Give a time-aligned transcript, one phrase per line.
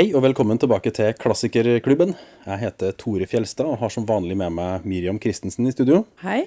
[0.00, 2.14] Hei og velkommen tilbake til Klassikerklubben.
[2.46, 5.98] Jeg heter Tore Fjelstad og har som vanlig med meg Miriam Christensen i studio.
[6.22, 6.46] Hei.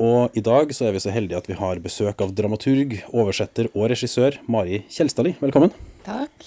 [0.00, 3.68] Og i dag så er vi så heldige at vi har besøk av dramaturg, oversetter
[3.74, 5.34] og regissør Mari Kjelstadli.
[5.42, 5.74] Velkommen.
[6.06, 6.46] Takk.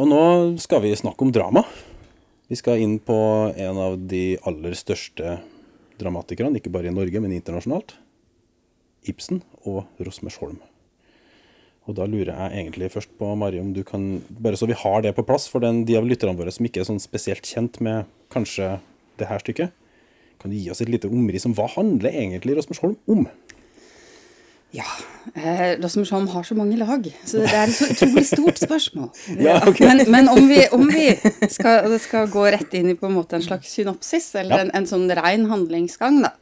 [0.00, 0.22] Og nå
[0.64, 1.66] skal vi snakke om drama.
[2.48, 3.18] Vi skal inn på
[3.52, 5.42] en av de aller største
[6.00, 7.98] dramatikerne, ikke bare i Norge, men internasjonalt.
[9.12, 10.56] Ibsen og Rosmersholm.
[11.86, 15.02] Og da lurer jeg egentlig først på, Mari, om du kan, bare så vi har
[15.04, 17.78] det på plass for den, de av lytterne våre som ikke er sånn spesielt kjent
[17.84, 18.80] med kanskje
[19.20, 19.70] det her stykket,
[20.42, 23.22] kan du gi oss et lite omriss om hva handler egentlig Rosmersholm om?
[24.74, 24.84] Ja,
[25.38, 29.08] eh, Rosmersholm har så mange lag, så det er et så utrolig stort spørsmål.
[29.46, 29.86] Ja, okay.
[29.86, 31.06] Men, men om vi, om vi
[31.48, 34.64] skal, skal gå rett inn i på en måte en slags synopsis, eller Ja.
[34.66, 36.34] en, en sånn rein handlingsgang, da,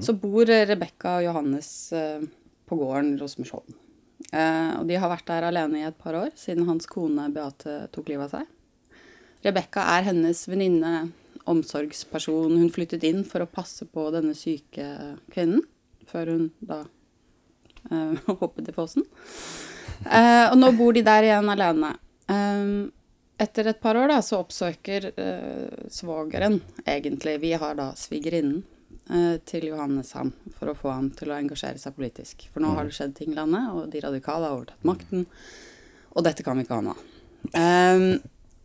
[0.00, 2.22] så bor Rebekka og Johannes eh,
[2.70, 3.74] på gården Rosmersholm.
[4.32, 7.84] Eh, og de har vært der alene i et par år, siden hans kone Beate
[7.94, 9.02] tok livet av seg.
[9.44, 10.94] Rebekka er hennes venninne,
[11.50, 12.56] omsorgsperson.
[12.56, 14.86] Hun flyttet inn for å passe på denne syke
[15.34, 15.60] kvinnen,
[16.08, 16.82] før hun da
[17.90, 19.06] eh, hoppet i fossen.
[20.08, 21.94] Eh, og nå bor de der igjen alene.
[23.44, 25.10] Etter et par år da, så oppsøker
[25.92, 28.62] svogeren, egentlig, vi har da svigerinnen,
[29.44, 32.46] til Johanneshamn for å få ham til å engasjere seg politisk.
[32.52, 35.26] For nå har det skjedd ting i landet, og de radikale har overtatt makten,
[36.14, 36.94] og dette kan vi ikke ha nå.
[37.52, 38.06] Um,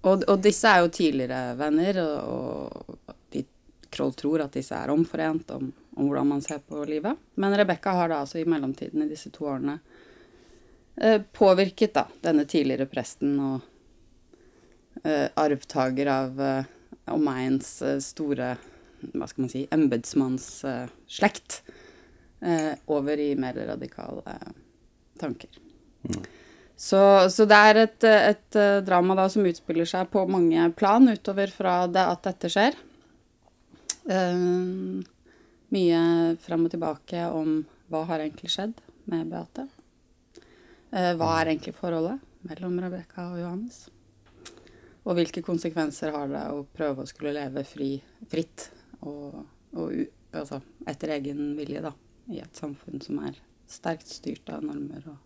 [0.08, 3.44] og, og disse er jo tidligere venner, og, og de,
[3.92, 7.20] Kroll tror at disse er omforent om, om hvordan man ser på livet.
[7.36, 9.80] Men Rebekka har da altså i mellomtiden i disse to årene
[10.96, 13.60] eh, påvirket da denne tidligere presten og
[15.04, 16.70] eh, arvtaker av eh,
[17.12, 18.54] omegnens eh, store
[19.14, 21.62] hva skal man si, embetsmannsslekt
[22.42, 24.38] eh, over i mer radikale
[25.20, 25.50] tanker.
[26.80, 31.10] Så, så det er et, et eh, drama da som utspiller seg på mange plan
[31.12, 32.78] utover fra det at dette skjer.
[34.10, 35.04] Uh,
[35.76, 36.00] mye
[36.42, 37.60] frem og tilbake om
[37.92, 38.80] hva har egentlig skjedd
[39.12, 39.68] med Beate.
[40.90, 43.84] Uh, hva er egentlig forholdet mellom Rebekka og Johannes?
[45.04, 47.98] Og hvilke konsekvenser har det å prøve å skulle leve fri,
[48.32, 48.70] fritt
[49.08, 49.44] og,
[49.76, 49.94] og
[50.36, 51.94] altså, etter egen vilje, da,
[52.30, 53.38] i et samfunn som er
[53.70, 55.20] sterkt styrt av normer og,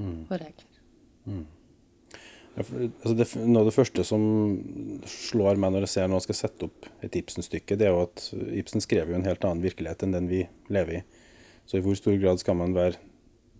[0.00, 0.80] og regler.
[2.54, 4.24] Ja, for, altså det, noe av det første som
[5.10, 8.28] slår meg når jeg ser noen skal sette opp et Ibsen-stykke, det er jo at
[8.60, 11.02] Ibsen skrev jo en helt annen virkelighet enn den vi lever i.
[11.66, 13.00] Så i hvor stor grad skal man være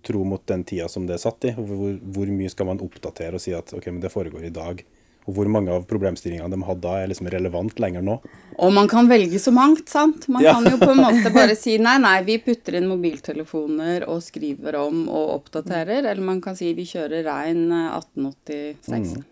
[0.04, 1.54] tro mot den tida som det er satt i?
[1.56, 4.84] Hvor, hvor mye skal man oppdatere og si at ok, men det foregår i dag?
[5.24, 8.18] Og hvor mange av problemstillingene de hadde da, er liksom relevant lenger nå?
[8.60, 10.26] Og man kan velge så mangt, sant?
[10.28, 10.52] Man Ja.
[10.58, 14.76] kan jo på en måte bare si nei, nei, vi putter inn mobiltelefoner og skriver
[14.82, 16.04] om og oppdaterer.
[16.04, 19.22] Eller man kan si vi kjører rein eh, 1886.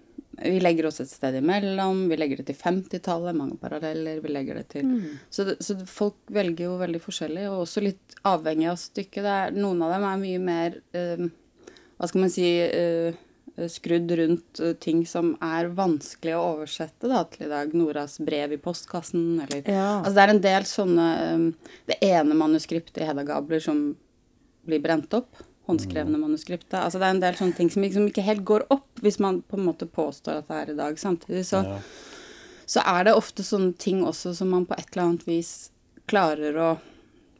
[0.42, 2.06] Vi legger oss et sted imellom.
[2.08, 4.22] Vi legger det til 50-tallet, mange paralleller.
[4.24, 4.88] Vi legger det til
[5.30, 9.28] så, det, så folk velger jo veldig forskjellig, og også litt avhengig av stykket.
[9.28, 11.28] Er, noen av dem er mye mer uh,
[12.00, 13.12] Hva skal man si eh,
[13.68, 17.74] skrudd rundt eh, ting som er vanskelig å oversette da, til i dag.
[17.76, 19.98] Noras brev i postkassen, eller Ja.
[20.00, 21.46] Altså det er en del sånne um,
[21.86, 23.82] Det ene manuskriptet i Hedda Gabler som
[24.66, 25.36] blir brent opp.
[25.68, 26.74] Håndskrevne manuskriptet.
[26.80, 29.42] Altså det er en del sånne ting som liksom ikke helt går opp, hvis man
[29.46, 30.98] på en måte påstår at det er i dag.
[30.98, 31.76] Samtidig så, Ja.
[32.66, 35.70] så er det ofte sånne ting også som man på et eller annet vis
[36.10, 36.70] klarer å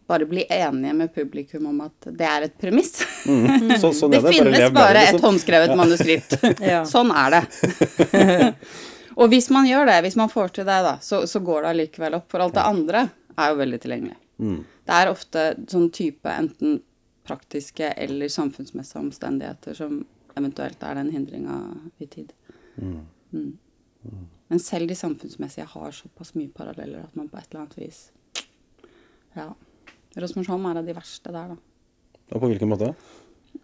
[0.07, 2.95] bare bli enige med publikum om at det er et premiss.
[3.81, 4.33] Så, sånn Det er det.
[4.35, 5.27] finnes bare, bare et liksom.
[5.29, 6.37] håndskrevet manuskript.
[6.73, 6.83] Ja.
[6.89, 7.43] Sånn er det.
[9.21, 11.75] og hvis man gjør det, hvis man får til det, da, så, så går det
[11.75, 12.29] allikevel opp.
[12.33, 14.19] For alt det andre er jo veldig tilgjengelig.
[14.83, 16.81] Det er ofte sånn type enten
[17.23, 20.01] praktiske eller samfunnsmessige omstendigheter som
[20.35, 21.59] eventuelt er den hindringa
[22.03, 22.33] i tid.
[22.77, 23.53] Mm.
[24.49, 28.01] Men selv de samfunnsmessige har såpass mye paralleller at man på et eller annet vis
[29.37, 29.53] Ja.
[30.21, 31.61] Rosmersholm er av de verste der, da.
[32.33, 32.93] Og på hvilken måte?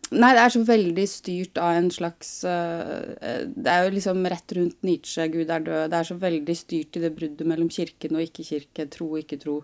[0.09, 4.55] Nei, det er så veldig styrt av en slags eh, Det er jo liksom rett
[4.57, 5.91] rundt Nietzsche, Gud er død.
[5.93, 9.61] Det er så veldig styrt i det bruddet mellom kirken og ikke-kirke, tro og ikke-tro,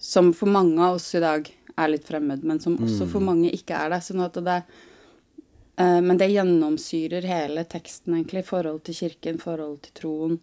[0.00, 3.52] som for mange av oss i dag er litt fremmed, men som også for mange
[3.54, 4.00] ikke er det.
[4.04, 8.42] Sånn at det uh, Men det gjennomsyrer hele teksten, egentlig.
[8.48, 10.38] Forhold til kirken, forhold til troen.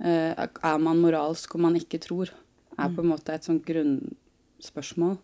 [0.00, 2.32] Uh, er man moralsk om man ikke tror?
[2.76, 3.64] Er på en måte et sånt
[4.56, 5.16] grunnspørsmål.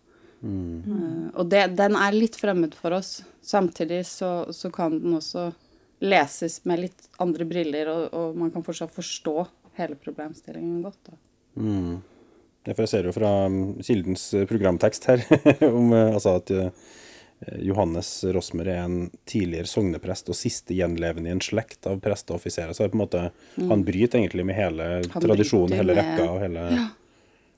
[0.43, 3.23] Uh, og det, den er litt fremmed for oss.
[3.41, 5.51] Samtidig så, så kan den også
[6.03, 9.45] leses med litt andre briller, og, og man kan fortsatt forstå
[9.79, 10.99] hele problemstillingen godt.
[11.07, 11.15] Da.
[11.55, 12.01] Mm.
[12.65, 15.23] for jeg ser jo fra um, Kildens eh, programtekst her
[15.69, 16.51] om eh, altså at
[17.59, 22.39] Johannes Rosmer er en tidligere sogneprest og siste gjenlevende i en slekt av prester og
[22.39, 22.71] offiserer.
[22.75, 23.23] Så er på en måte,
[23.57, 26.67] han bryter egentlig med hele Han tradisjonen, hele rekka og hele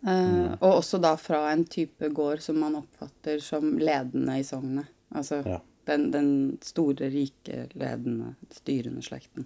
[0.06, 4.86] Eh, og også da fra en type gård som man oppfatter som ledende i sognet.
[5.16, 5.60] Altså Ja.
[5.88, 6.30] den, den
[6.62, 9.46] store, rike, ledende, styrende slekten.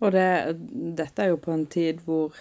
[0.00, 0.26] Og det,
[0.98, 2.34] dette er jo på en tid hvor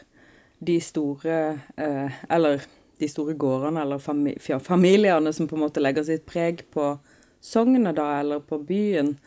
[0.66, 1.38] de store
[1.78, 2.64] eh, Eller
[3.00, 6.94] de store gårdene eller fami ja, familiene som på en måte legger sitt preg på
[7.44, 9.18] sognet, da, eller på byen,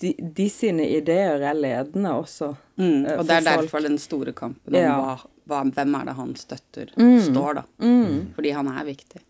[0.00, 2.48] de, de sine ideer er ledende også.
[2.80, 3.60] Mm, eh, og det er folk.
[3.68, 4.96] derfor den store kampen om Ja.
[4.96, 5.18] hva,
[5.48, 7.20] hva, hvem er det han støtter, Mm.
[7.26, 7.62] står, da.
[8.36, 9.20] Fordi han er viktig.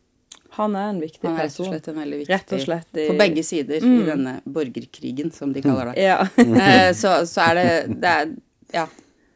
[0.59, 2.29] Han er en viktig Han er rett og slett en veldig viktig
[2.61, 6.03] i- For begge sider i denne borgerkrigen, som de kaller det.
[6.11, 6.19] Ja.
[6.38, 8.35] Eh, så, så er det, det er,
[8.75, 8.87] ja,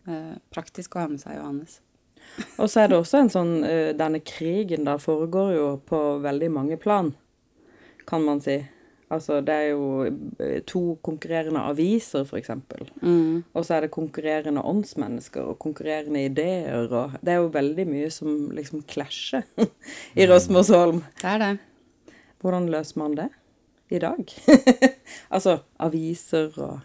[0.06, 1.80] eh, praktisk å ha med seg Johannes.
[2.60, 6.50] Og så er det også en sånn eh, Denne krigen da foregår jo på veldig
[6.52, 7.14] mange plan,
[8.06, 8.58] kan man si.
[9.12, 9.84] Altså det er jo
[10.42, 12.88] eh, to konkurrerende aviser, eksempel.
[13.02, 13.44] Mm.
[13.54, 18.10] Og så er det konkurrerende åndsmennesker og konkurrerende ideer og Det er jo veldig mye
[18.10, 19.46] som liksom klasjer
[20.18, 21.04] i Rosmersholm.
[21.22, 21.52] Det er det.
[22.42, 23.30] Hvordan løser man det
[23.94, 24.26] i dag?
[25.34, 26.80] altså aviser og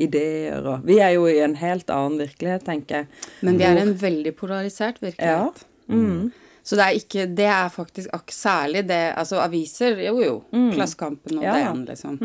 [0.00, 3.26] ideer og Vi er jo i en helt annen virkelighet, tenker jeg.
[3.46, 5.66] Men vi er en veldig polarisert virkelighet.
[5.88, 5.94] Ja.
[5.94, 6.32] Mm.
[6.62, 10.34] Så det er ikke Det er faktisk ak særlig det Altså aviser, jo jo.
[10.74, 11.46] Klassekampen og Mm.
[11.46, 11.54] Ja.
[11.72, 11.78] Mm.
[11.80, 12.18] DN, liksom.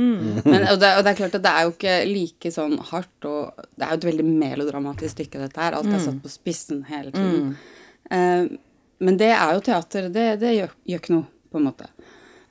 [0.45, 3.25] Men, og, det, og det er klart at det er jo ikke like sånn hardt
[3.29, 5.73] og Det er jo et veldig melodramatisk stykke, dette her.
[5.79, 6.05] Alt er Mm.
[6.05, 7.55] satt på spissen hele tiden.
[8.11, 8.57] Uh,
[8.99, 10.09] men det er jo teater.
[10.09, 11.88] Det, det gjør, gjør ikke noe, på en måte.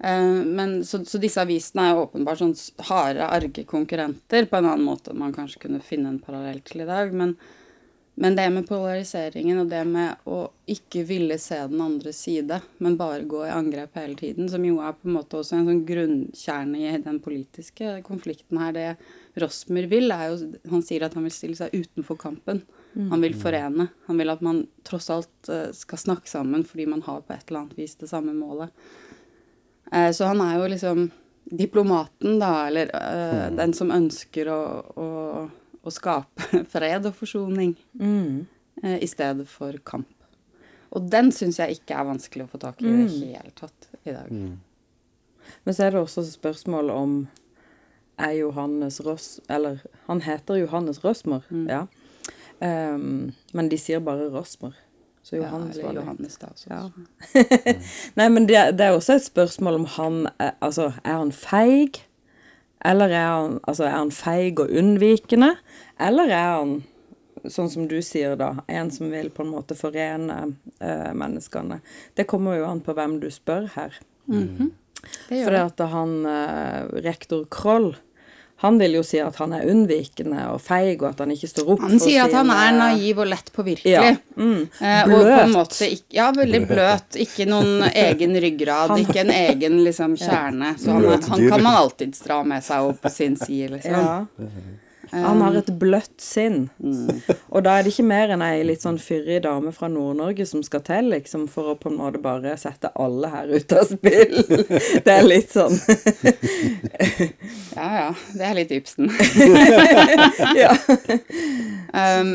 [0.04, 2.52] Eh, men, så, så disse avisene er jo åpenbart sånn
[2.90, 6.88] harde, arge konkurrenter på en annen måte man kanskje kunne finne en parallell til i
[6.88, 7.12] dag.
[7.16, 7.36] Men,
[8.14, 10.36] men det med polariseringen og det med å
[10.70, 14.76] ikke ville se den andre side, men bare gå i angrep hele tiden, som jo
[14.78, 18.76] er på en måte også en sånn grunnkjerne i den politiske konflikten her.
[18.76, 22.62] Det Rosmer vil, er jo Han sier at han vil stille seg utenfor kampen.
[23.10, 23.88] Han vil forene.
[24.06, 27.48] Han vil at man tross alt eh, skal snakke sammen fordi man har på et
[27.48, 28.70] eller annet vis det samme målet.
[29.90, 31.10] Eh, Så han er jo liksom
[31.50, 34.60] diplomaten, da, eller eh, den som ønsker å,
[34.96, 35.08] å,
[35.84, 38.46] å skape fred og forsoning Mm.
[38.82, 40.08] eh, i stedet for kamp.
[40.94, 43.88] Og den syns jeg ikke er vanskelig å få tak i i det hele tatt
[44.06, 44.28] i dag.
[44.30, 47.16] Men så er det også spørsmål om
[48.16, 51.66] er Johannes Ross Eller han heter Johannes Rosmer, Mm.
[51.68, 51.86] ja.
[52.62, 54.72] Um, men de sier bare Rosmer.
[55.24, 56.02] Så Ja, Johannes var eller.
[56.02, 56.46] Johannes, da.
[56.46, 56.68] Også.
[56.70, 56.90] Ja.
[58.16, 62.02] Nei, men det, det er også et spørsmål om han er, Altså, er han feig?
[62.84, 65.54] Eller er han, altså, er han feig og unnvikende?
[66.00, 66.74] Eller er han,
[67.48, 70.38] sånn som du sier da, en som vil på en måte forene
[70.80, 71.80] eh, menneskene?
[72.16, 73.96] Det kommer jo an på hvem du spør her.
[74.28, 75.62] Det gjør For det.
[75.70, 77.94] at han, eh, rektor Kroll,
[78.62, 81.72] han vil jo si at han er unnvikende og feig, og at han ikke står
[81.74, 83.92] opp Han sier at han er naiv og lett påvirkelig.
[83.92, 84.14] Ja.
[84.38, 84.62] Mm.
[84.78, 85.16] Bløt.
[85.16, 87.18] og på en måte ikke, Ja, veldig bløt.
[87.26, 90.76] Ikke noen egen ryggrad, ikke en egen liksom kjerne.
[90.80, 94.00] Så han, han kan man alltid dra med seg opp på sin side, liksom.
[94.00, 94.48] Ja.
[95.12, 96.70] Han har et bløtt sinn.
[97.50, 100.62] Og da er det ikke mer enn ei litt sånn fyrig dame fra Nord-Norge som
[100.66, 104.34] skal til, liksom, for å på en måte bare sette alle her ut av spill.
[105.04, 105.74] Det er litt sånn
[107.74, 109.10] Ja ja, det er litt Ibsen.
[110.54, 110.72] Ja.
[111.94, 112.30] Um,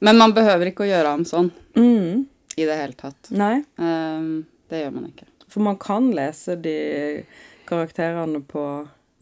[0.00, 2.24] men man behøver ikke å gjøre ham sånn Mm.
[2.58, 3.28] i det hele tatt.
[3.30, 5.26] Nei, Um, det gjør man ikke.
[5.48, 7.24] for man kan lese de
[7.68, 8.64] karakterene på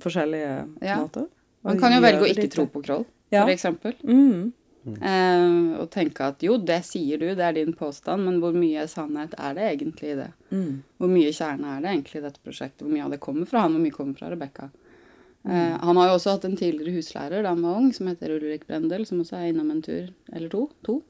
[0.02, 0.96] forskjellige Ja.
[1.02, 1.26] måter.
[1.66, 3.04] Man kan jo velge å ikke tro på Kroll,
[3.34, 3.42] Ja.
[3.42, 3.96] for eksempel.
[4.06, 4.52] Mm.
[4.86, 8.84] Uh, og tenke at jo, det sier du, det er din påstand, men hvor mye
[8.86, 10.28] sannhet er det egentlig i det?
[10.54, 10.82] Mm.
[11.02, 12.84] Hvor mye kjerne er det egentlig i dette prosjektet?
[12.84, 14.68] Hvor mye av det kommer fra han, hvor mye kommer fra Rebekka?
[15.46, 18.36] Uh, han har jo også hatt en tidligere huslærer da han var ung, som heter
[18.38, 21.00] Ulrik Brendel, som også er innom en tur, eller to, to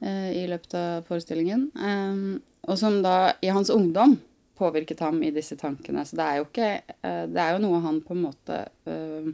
[0.00, 1.68] uh, i løpet av forestillingen.
[1.76, 2.24] Eh,
[2.64, 4.16] og som da i hans ungdom
[4.58, 6.04] påvirket ham i disse tankene.
[6.06, 6.68] Så det er jo ikke
[7.02, 9.32] eh, Det er jo noe han på en måte eh,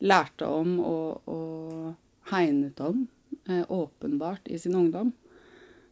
[0.00, 3.02] lærte om og, og hegnet om
[3.48, 5.12] eh, åpenbart i sin ungdom.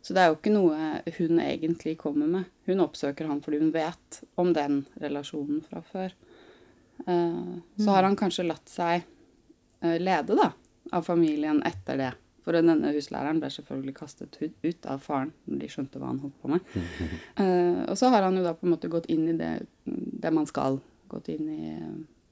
[0.03, 0.77] Så det er jo ikke noe
[1.19, 2.45] hun egentlig kommer med.
[2.69, 6.15] Hun oppsøker han fordi hun vet om den relasjonen fra før.
[7.07, 9.03] Eh, så har han kanskje latt seg
[9.83, 10.53] eh, lede da,
[10.95, 12.12] av familien etter det.
[12.47, 16.38] For denne huslæreren ble selvfølgelig kastet ut- av faren når de skjønte hva han holdt
[16.41, 16.79] på med.
[17.91, 19.50] Og så har han jo da på en måte gått inn i det,
[19.85, 20.79] det man skal.
[21.12, 21.75] Gått inn i,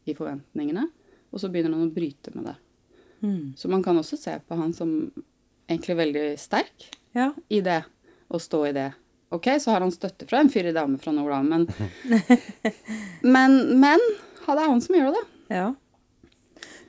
[0.09, 0.87] i forventningene.
[1.37, 2.55] Og så begynner han å bryte med det.
[3.21, 3.53] Mm.
[3.61, 4.95] Så man kan også se på han som
[5.69, 7.33] egentlig veldig sterk Ja.
[7.49, 7.83] i det,
[8.29, 8.93] å stå i det
[9.35, 11.65] Ok, så har han støtte fra en fyrig dame fra nord, da, men
[13.23, 14.03] Men, men
[14.47, 15.57] det er han som gjør det, da.
[15.57, 15.67] Ja.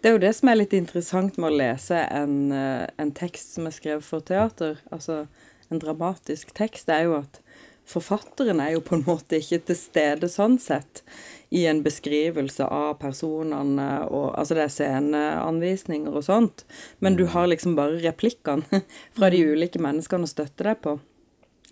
[0.02, 3.56] Det er jo det som er litt interessant med å lese en, eh, en tekst
[3.58, 5.24] som er skrevet for teater, altså
[5.74, 7.42] en dramatisk tekst, det er jo at
[7.88, 11.02] forfatteren er jo på en måte ikke til stede sånn sett
[11.50, 16.66] i en beskrivelse av personene og Altså det er sceneanvisninger og sånt,
[17.00, 18.82] men du har liksom bare replikkene
[19.18, 20.98] fra de ulike menneskene å støtte deg på.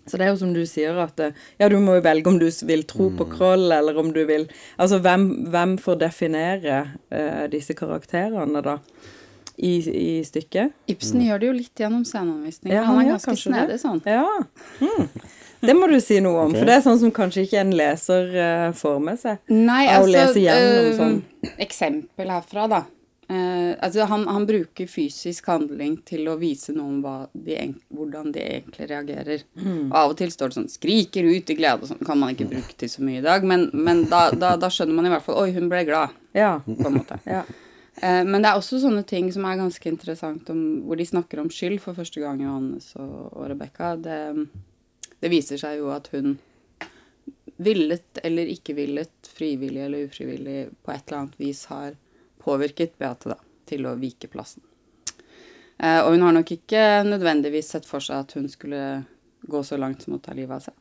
[0.06, 2.38] Så det er jo som du sier at eh, ja, du må jo velge om
[2.38, 4.46] du vil tro på Kroll, eller om du vil
[4.78, 6.76] Altså hvem, hvem får definere
[7.10, 8.78] uh, disse karakterene, da?
[9.56, 10.74] I, i stykket.
[10.92, 14.02] Ibsen gjør det jo litt gjennom sceneanvisninger, Ja, han han er ganske snedig sånn.
[14.04, 14.26] Ja.
[14.82, 15.08] Hmm.
[15.66, 16.60] Det må du si noe om, okay.
[16.60, 19.40] for det er sånn som kanskje ikke en leser uh, får med seg.
[19.52, 21.16] Nei, altså, å lese gjennom uh, sånn.
[21.66, 22.84] Eksempel herfra, da.
[23.26, 27.56] Uh, altså han, han bruker fysisk handling til å vise noen hva de,
[27.90, 29.42] hvordan de egentlig reagerer.
[29.58, 29.88] Mm.
[29.88, 32.04] Og av og til står det sånn 'skriker ut i glede' og sånn.
[32.06, 34.94] Kan man ikke bruke til så mye i dag, men, men da, da, da skjønner
[34.94, 36.60] man i hvert fall 'oi, hun ble glad', Ja.
[36.62, 37.18] på en måte.
[37.26, 37.42] ja.
[37.42, 41.42] uh, men det er også sånne ting som er ganske interessant, om, hvor de snakker
[41.42, 43.96] om skyld for første gang, Johannes og, og Rebekka.
[44.06, 44.20] Det,
[45.26, 46.36] det viser seg jo at hun
[47.56, 51.96] villet eller ikke villet, frivillig eller ufrivillig, på et eller annet vis har
[52.38, 54.62] påvirket Beate da, til å vike plassen.
[55.82, 58.82] Eh, og hun har nok ikke nødvendigvis sett for seg at hun skulle
[59.42, 60.78] gå så langt som å ta livet av seg.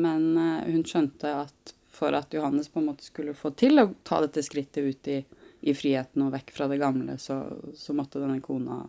[0.00, 3.90] Men eh, hun skjønte at for at Johannes på en måte skulle få til å
[4.00, 5.20] ta dette skrittet ut i,
[5.68, 7.42] i friheten og vekk fra det gamle, så,
[7.76, 8.80] så måtte denne kona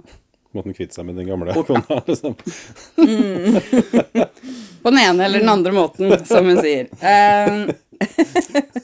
[0.55, 2.35] Måtte han kvitte seg med den gamle kona, liksom.
[4.81, 6.87] På den ene eller den andre måten, som hun sier.
[7.01, 7.65] Um,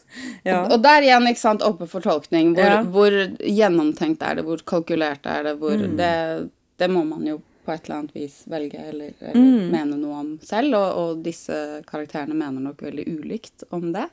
[0.43, 0.63] Ja.
[0.73, 2.55] Og der igjen, ikke sant, oppe for tolkning.
[2.57, 2.81] Hvor, Ja.
[2.83, 3.13] hvor
[3.45, 6.49] gjennomtenkt er det, hvor kalkulert er det, hvor det,
[6.81, 7.35] det må man jo
[7.65, 11.53] på et eller annet vis velge eller, eller mene noe om selv, og, og disse
[11.85, 14.07] karakterene mener nok veldig ulikt om det.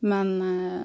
[0.00, 0.80] Men, eh,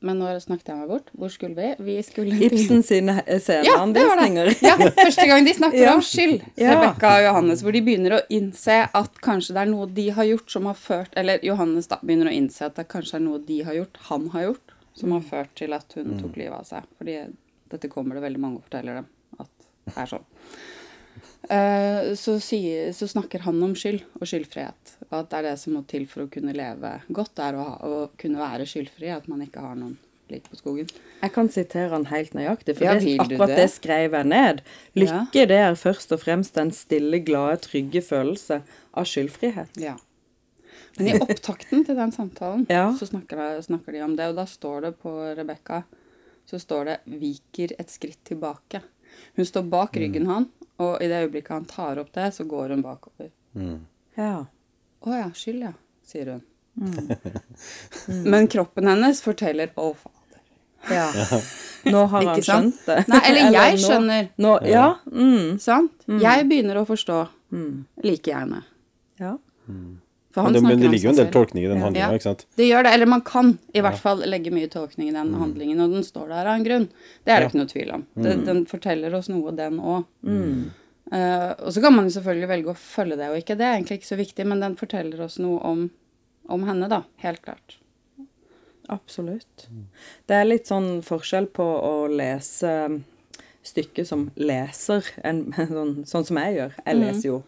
[0.00, 1.08] men nå snakket jeg meg bort.
[1.18, 1.70] Hvor skulle vi?
[1.82, 4.54] Vi skulle til- Ibsen sine eh, ja, det var det.
[4.62, 5.94] Ja, første gang de snakker Ja.
[5.94, 6.74] om skyld, Ja.
[6.76, 10.24] Rebekka og Johannes, hvor de begynner å innse at kanskje det er noe de har
[10.28, 13.38] gjort som har ført Eller Johannes da begynner å innse at det kanskje er noe
[13.42, 16.64] de har gjort, han har gjort, som har ført til at hun tok livet av
[16.66, 16.86] seg.
[16.98, 17.18] Fordi
[17.70, 19.06] dette kommer det veldig mange og forteller dem
[19.38, 19.50] at
[19.88, 20.24] det er sånn.
[21.48, 24.96] Eh, så, sier, så snakker han om skyld og skyldfrihet.
[25.10, 27.76] At det er det som må til for å kunne leve godt, er å, ha,
[27.88, 29.10] å kunne være skyldfri.
[29.14, 29.96] At man ikke har noen
[30.28, 30.90] lik på skogen.
[31.22, 33.62] Jeg kan sitere han helt nøyaktig, for Ja, det, akkurat det?
[33.62, 34.60] det skrev jeg ned.
[34.98, 38.60] Lykke det er først og fremst den stille, glade, trygge følelse
[38.92, 39.80] av skyldfrihet.
[39.80, 39.96] Ja.
[40.98, 42.90] Men i opptakten til den samtalen Ja.
[42.98, 45.82] så snakker, de, snakker de om det, og da står det på Rebekka
[46.48, 48.80] så står det 'viker et skritt tilbake'.
[49.36, 50.46] Hun står bak ryggen han,
[50.78, 53.30] og i det øyeblikket han tar opp det, så går hun bakover.
[54.16, 54.44] Ja.
[55.02, 55.74] 'Å ja, skyld, ja',
[56.06, 56.42] sier hun.
[58.32, 60.94] Men kroppen hennes forteller 'å, fader'.
[60.94, 61.08] ja.
[61.92, 63.04] Nå har han skjønt det.
[63.08, 64.28] Nei, eller jeg nå- skjønner.
[64.38, 64.86] Nå, ja.
[65.06, 65.92] Mm, Sant?
[66.08, 67.20] Jeg begynner å forstå
[68.04, 68.62] like gjerne.
[69.20, 69.36] ja.
[69.66, 72.10] For Men han det, men det ligger jo en del tolkning i den Ja.
[72.12, 72.44] ikke sant?
[72.56, 75.80] Det gjør det, eller man kan i hvert fall legge mye tolkning i den handlingen,
[75.80, 76.88] og den står der av en grunn.
[77.24, 77.48] Det er det Ja.
[77.48, 78.06] ikke noe tvil om.
[78.14, 80.04] Det, den forteller oss noe, den òg.
[81.64, 83.56] og så kan man jo selvfølgelig velge å følge det og ikke.
[83.56, 85.90] Det er egentlig ikke så viktig, men den forteller oss noe om,
[86.48, 87.02] om henne, da.
[87.24, 87.78] Helt klart.
[88.88, 89.66] Absolutt.
[90.28, 93.02] Det er litt sånn forskjell på å lese
[93.68, 96.76] stykket som leser, en, sånn, sånn som jeg gjør.
[96.86, 97.42] Jeg leser jo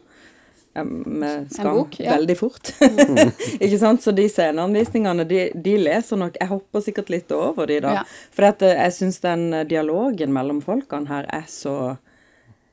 [0.89, 2.15] med skam bok, ja.
[2.17, 2.73] veldig fort.
[3.65, 4.05] ikke sant?
[4.05, 8.01] Så de sceneanvisningene, de, de leser nok Jeg hopper sikkert litt over de, da.
[8.01, 8.05] Ja.
[8.37, 11.97] For eh, jeg syns den eh, dialogen mellom folkene her er så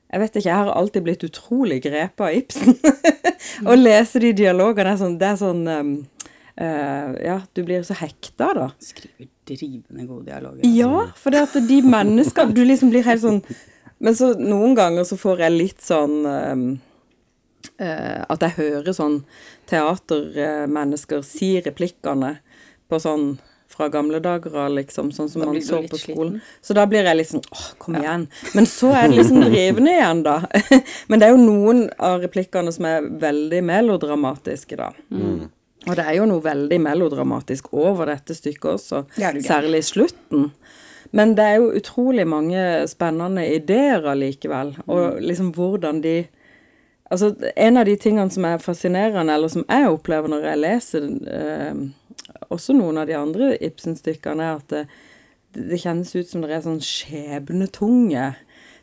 [0.08, 2.78] jeg vet ikke, jeg har alltid blitt utrolig grepet av Ibsen.
[3.68, 5.90] Å lese de dialogene er sånn Det er sånn um,
[6.62, 8.70] uh, Ja, du blir så hekta, da.
[8.80, 10.66] Skriver drivende gode dialoger.
[10.68, 13.42] Ja, for det at de menneskene Du liksom blir helt sånn
[14.04, 16.56] Men så noen ganger så får jeg litt sånn eh,
[17.78, 19.20] At jeg hører sånn
[19.70, 22.38] teatermennesker si replikkene
[22.90, 23.36] på sånn
[23.68, 26.38] fra gamle dager av, liksom, sånn som man så på skolen.
[26.40, 26.64] sliten.
[26.64, 28.26] Så da blir jeg liksom åh, kom igjen.
[28.56, 30.38] Men så er det liksom drivende igjen, da.
[31.12, 34.90] Men det er jo noen av replikkene som er veldig melodramatiske, da.
[35.88, 39.90] Og det er jo noe veldig melodramatisk over dette stykket også, Det det særlig i
[39.92, 40.50] slutten.
[41.16, 46.18] Men det er jo utrolig mange spennende ideer allikevel, og liksom hvordan de
[47.08, 51.06] Altså, en av de tingene som er fascinerende, eller som jeg opplever når jeg leser
[51.32, 51.84] eh,
[52.52, 54.84] også noen av de andre Ibsen-stykkene, er at det,
[55.56, 58.34] det kjennes ut som det er sånn skjebnetunge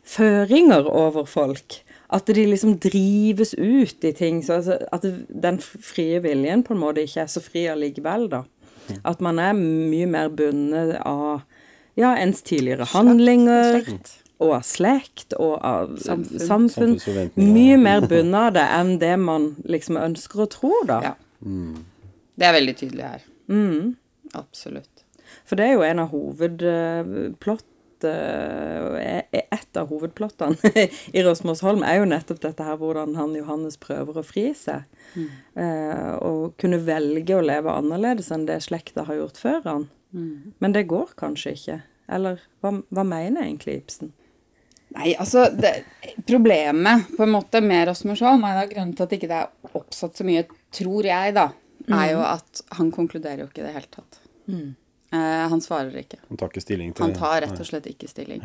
[0.05, 1.81] føringer over folk.
[2.13, 4.41] At de liksom drives ut i ting.
[4.45, 8.43] Så altså, at den frie viljen på en måte ikke er så fri allikevel, da.
[9.05, 11.41] At man er mye mer bundet av
[11.97, 13.81] ja, ens tidligere handlinger.
[13.81, 14.13] slekt.
[14.43, 16.41] Og av slekt og av Samfunn.
[16.43, 16.95] samfunn.
[17.39, 20.97] Mye mer bundet av det enn det man liksom ønsker å tro, da.
[21.05, 21.13] Ja.
[22.35, 23.23] Det er veldig tydelig her.
[24.35, 25.05] Absolutt.
[25.47, 27.63] For det er jo en av hovedplott
[28.05, 30.57] eh, Et av hovedplottene
[31.15, 34.83] i Rosmersholm er jo nettopp dette her hvordan han Johannes prøver å fri seg.
[35.15, 39.87] Eh, og kunne velge å leve annerledes enn det slekta har gjort før han.
[40.63, 41.79] Men det går kanskje ikke.
[42.11, 44.11] Eller hva, hva mener egentlig Ibsen?
[44.95, 45.73] Nei, altså det,
[46.27, 50.17] Problemet på en måte med Rasmusson, er da grunnen til at ikke det er oppsatt
[50.17, 51.49] så mye, tror jeg, da,
[51.91, 54.21] er jo at han konkluderer jo ikke i det hele tatt.
[55.15, 56.21] Eh, han svarer ikke.
[56.29, 58.43] Han tar ikke stilling til Han tar rett og slett ikke stilling.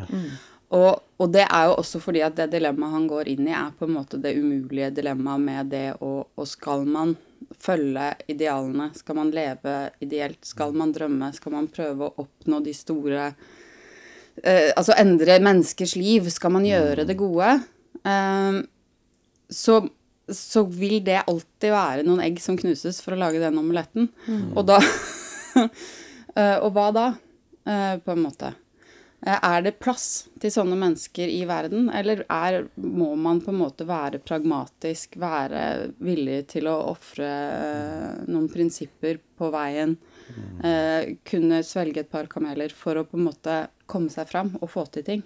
[0.71, 3.73] Og, og det er jo også fordi at det dilemmaet han går inn i, er
[3.75, 7.15] på en måte det umulige dilemmaet med det å Og skal man
[7.59, 8.91] følge idealene?
[8.95, 10.39] Skal man leve ideelt?
[10.47, 11.33] Skal man drømme?
[11.35, 13.49] Skal man prøve å oppnå de store eh,
[14.75, 16.29] Altså endre menneskers liv?
[16.33, 17.49] Skal man gjøre det gode?
[18.07, 18.61] Eh,
[19.51, 19.75] så,
[20.31, 24.09] så vil det alltid være noen egg som knuses for å lage den omeletten.
[24.55, 24.79] Og da
[26.31, 27.05] Eh, Og hva da,
[27.67, 28.53] eh, på en måte?
[29.19, 33.59] Eh, Er det plass til sånne mennesker i verden, eller er, må man på en
[33.59, 39.97] måte være pragmatisk, være villig til å ofre eh, noen prinsipper på veien,
[40.63, 43.59] eh, kunne svelge et par kameler for å på en måte
[43.91, 45.21] komme seg fram og få til ting?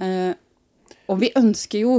[0.00, 0.32] Eh,
[1.10, 1.98] og vi ønsker jo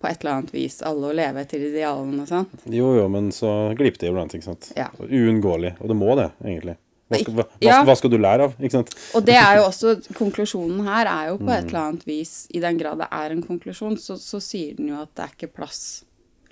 [0.00, 2.62] på et eller annet vis alle å leve etter idealene, sant?
[2.72, 4.70] Jo, jo, men så glipper det iblant, ikke sant.
[4.78, 4.86] Ja.
[5.02, 5.74] Uunngåelig.
[5.80, 6.76] Og det må det, egentlig.
[7.10, 7.78] Hva skal, hva, hva, Ja.
[7.84, 8.92] hva skal du lære av, ikke sant?
[9.18, 12.62] Og det er jo også Konklusjonen her er jo på et eller annet vis, i
[12.62, 15.50] den grad det er en konklusjon, så, så sier den jo at det er ikke
[15.58, 15.82] plass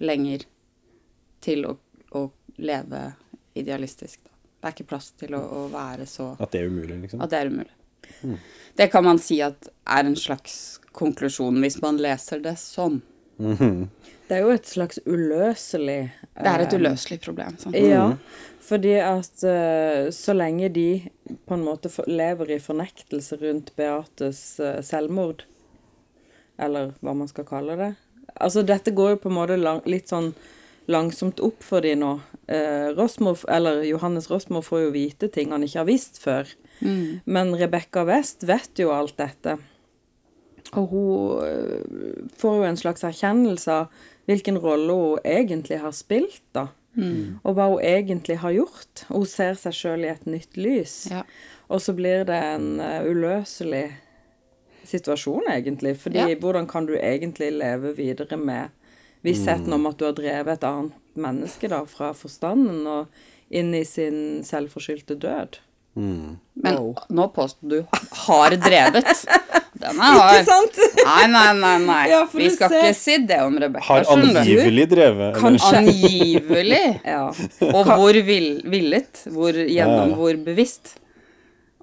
[0.03, 0.45] lenger
[1.45, 1.77] til å,
[2.19, 2.25] å
[2.59, 3.05] leve
[3.59, 4.19] idealistisk.
[4.27, 4.35] Da.
[4.59, 7.23] Det er ikke plass til å, å være så At det er umulig, liksom.
[7.23, 7.71] At det er umulig.
[8.79, 13.01] Det kan man si at er en slags konklusjon, hvis man leser det sånn.
[13.39, 16.01] Det er jo et slags uløselig
[16.35, 17.55] Det er et uløselig problem.
[17.63, 17.77] Sant?
[17.79, 18.11] Ja,
[18.69, 20.89] fordi at eh, så lenge de
[21.49, 25.47] på en måte lever i fornektelse rundt Beates eh, selvmord,
[26.59, 27.95] eller hva man skal kalle det
[28.39, 30.35] Altså, dette går jo på en måte lang, litt sånn
[30.93, 32.13] langsomt opp for de nå.
[32.47, 36.53] Eh, Rosmo, eller Johannes Rosmo får jo vite ting han ikke har visst før.
[36.81, 39.57] Men Rebekka West vet jo alt dette.
[40.77, 43.87] Og hun øh, får jo en slags erkjennelse av
[44.29, 46.67] hvilken rolle hun egentlig har spilt, da.
[47.47, 49.05] Og hva hun egentlig har gjort.
[49.09, 50.97] Hun ser seg sjøl i et nytt lys.
[51.13, 51.23] Ja.
[51.71, 53.87] Og så blir det en øh, uløselig
[54.89, 55.97] situasjon, egentlig.
[56.01, 56.35] Fordi Ja.
[56.35, 58.69] hvordan kan du egentlig leve videre med
[59.23, 63.07] vissheten om at du har drevet et annet menneske da, fra forstanden og
[63.51, 65.59] inn i sin selvforskyldte død?
[65.99, 67.79] Men nå påstår du
[68.11, 69.27] 'har drevet'.
[69.79, 70.35] Den er hard.
[70.35, 70.79] Ikke sant?
[71.07, 71.75] Nei, nei, nei.
[71.87, 72.05] nei.
[72.11, 73.85] Ja, Vi skal ikke si det om Rebekka.
[73.87, 77.01] Har angivelig drevet Kan Angivelig.
[77.15, 77.29] Ja.
[77.71, 79.23] Og hvor vill, villet.
[79.31, 80.17] Hvor gjennom, Ja.
[80.19, 80.97] hvor bevisst.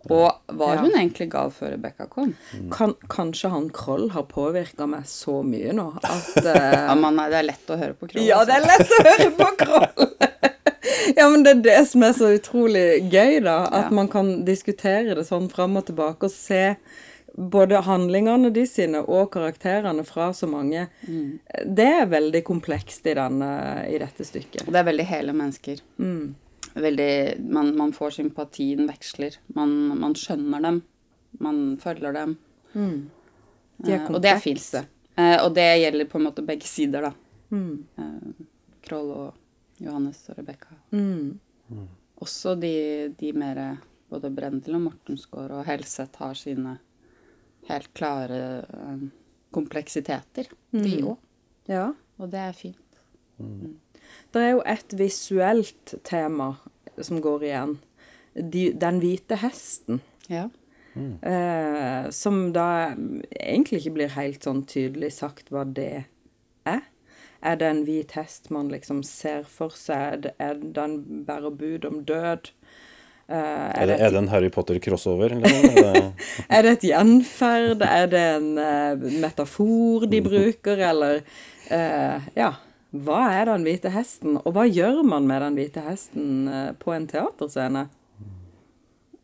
[0.10, 0.82] Og var Ja.
[0.82, 2.36] hun egentlig gal før Rebekka kom?
[2.72, 6.52] Kan, kanskje han Kroll har påvirka meg så mye nå at uh...
[6.90, 8.22] Ja, man, det er lett å høre på Kroll.
[8.28, 10.12] Ja, det er lett å høre på Kroll!
[11.18, 13.58] ja, men det er det som er så utrolig gøy, da.
[13.68, 13.96] At Ja.
[13.96, 16.76] man kan diskutere det sånn fram og tilbake og se
[17.36, 20.86] både handlingene de sine og karakterene fra så mange.
[21.68, 23.50] Det er veldig komplekst i, denne,
[23.92, 24.66] i dette stykket.
[24.72, 25.82] Det er veldig hele mennesker.
[26.76, 27.12] Veldig,
[27.52, 29.36] man, man får sympatien veksler.
[29.56, 30.82] Man, man skjønner dem.
[31.44, 32.38] Man følger dem.
[32.74, 34.56] De er Eh, og det er fint.
[34.56, 34.86] komplekse.
[35.20, 37.12] Eh, og det gjelder på en måte begge sider, da.
[37.52, 38.46] Eh,
[38.88, 39.34] Kroll og
[39.82, 40.78] Johannes og Rebekka.
[42.24, 42.76] Også de,
[43.20, 43.62] de mer
[44.10, 46.76] Både Brendel og Mortensgaard og Helseth har sine
[47.66, 49.08] helt klare um,
[49.56, 51.18] kompleksiteter, de òg.
[51.72, 51.88] Ja.
[52.22, 53.00] Og det er fint.
[54.32, 56.52] Det er jo et visuelt tema
[57.02, 57.74] som går igjen.
[58.36, 60.04] De, den hvite hesten.
[60.30, 60.46] Ja.
[60.96, 62.96] Eh, som da
[63.36, 66.06] egentlig ikke blir helt sånn tydelig sagt hva det
[66.70, 66.86] er.
[67.46, 70.32] Er det en hvit hest man liksom ser for seg?
[70.40, 72.52] Er det- den bærer bud om død?
[73.26, 75.34] Uh, Er er, det, er det en Harry Potter-crossover?
[75.34, 76.12] Liksom?
[76.50, 77.82] Er det, et gjenferd?
[77.82, 81.22] Er det en uh, metafor de bruker, eller
[81.72, 82.52] uh, Ja.
[82.96, 86.46] Hva er den hvite hesten, og hva gjør man med den hvite hesten
[86.80, 87.90] på en teaterscene?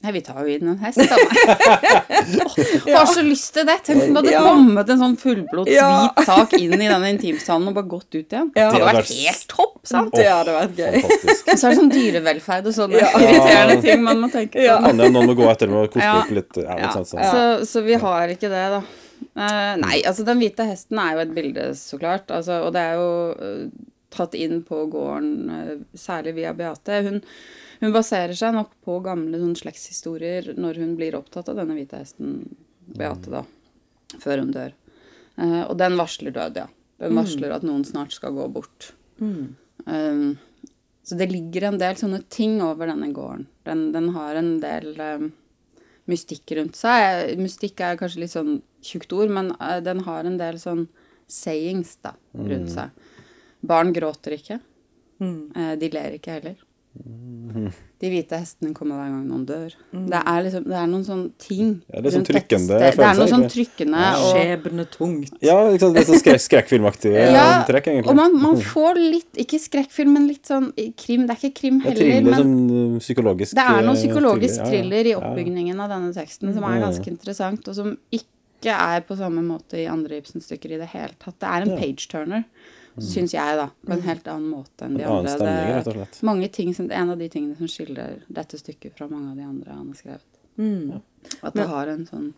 [0.01, 1.15] Nei, vi tar jo inn en hest, da.
[2.97, 3.75] Har så lyst til det.
[3.85, 4.41] Tenk om det hadde Ja.
[4.47, 5.89] kommet en sånn fullblods Ja.
[6.15, 8.51] hvit sak inn i denne intimsalen og bare gått ut igjen.
[8.55, 8.71] Ja.
[8.71, 10.11] Det hadde vært helt topp, sant?
[10.17, 11.03] Det hadde vært gøy.
[11.03, 13.11] Og så er det sånn dyrevelferd og sånne Ja.
[13.21, 14.65] irriterende ting man må tenke på.
[14.65, 14.79] Ja.
[14.81, 16.17] Kan det noen må gå etter med å koste Ja.
[16.23, 16.57] opp litt?
[16.57, 16.91] Ja, litt Ja.
[16.97, 17.31] sånn, sånn.
[17.31, 18.81] Så, så vi har ikke det, da.
[19.37, 22.25] Eh, nei, altså Den hvite hesten er jo et bilde, så klart.
[22.33, 23.67] Altså, og det er jo eh,
[24.09, 27.03] tatt inn på gården, eh, særlig via Beate.
[27.05, 27.21] Hun,
[27.81, 32.01] hun baserer seg nok på gamle sånn, slektshistorier når hun blir opptatt av denne hvite
[32.01, 32.43] hesten,
[32.91, 33.43] Beate, da.
[34.21, 34.73] Før hun dør.
[35.39, 36.67] Uh, og den varsler død, ja.
[37.01, 38.91] Den varsler at noen snart skal gå bort.
[39.85, 40.35] Um,
[41.07, 43.47] så det ligger en del sånne ting over denne gården.
[43.65, 45.29] Den, den har en del um,
[46.11, 47.31] mystikk rundt seg.
[47.41, 50.85] Mystikk er kanskje litt sånn tjukt ord, men uh, den har en del sånn
[51.31, 52.93] sayings da, rundt seg.
[53.65, 54.59] Barn gråter ikke.
[55.21, 56.61] Uh, de ler ikke heller.
[56.91, 59.75] De hvite hestene kommer hver gang noen dør.
[59.93, 62.79] Det, er liksom, det er noen sånne ting Ja, det er sånn trykkende.
[62.81, 65.37] Det er noe sånn trykkende trykkende og Skjebnetungt.
[65.43, 65.99] Ja, ikke sant?
[65.99, 68.11] er sånn skrek, skrekkfilmaktig ja, trekk, egentlig.
[68.11, 71.25] og man, man får litt, ikke skrekkfilm, men litt sånn krim.
[71.27, 74.01] Det er ikke krim heller, heller, thriller, men sånn uh, psykologisk det er noe uh,
[74.01, 74.69] psykologisk ja, ja.
[74.69, 75.31] thriller i Ja, ja.
[75.31, 79.79] oppbygningen av denne teksten som er ganske interessant, og som ikke er på samme måte
[79.81, 81.39] i andre Ibsen-stykker i det hele tatt.
[81.41, 82.45] Det er en page-turner,
[82.99, 83.69] syns jeg, da.
[83.87, 85.31] På en helt annen måte enn de En andre.
[85.31, 86.21] stemning, Det- rett og slett.
[86.23, 89.71] Mange ting En av de tingene som skiller dette stykket fra mange av de andre
[89.71, 91.01] han har skrevet.
[91.43, 92.33] At det har en sånn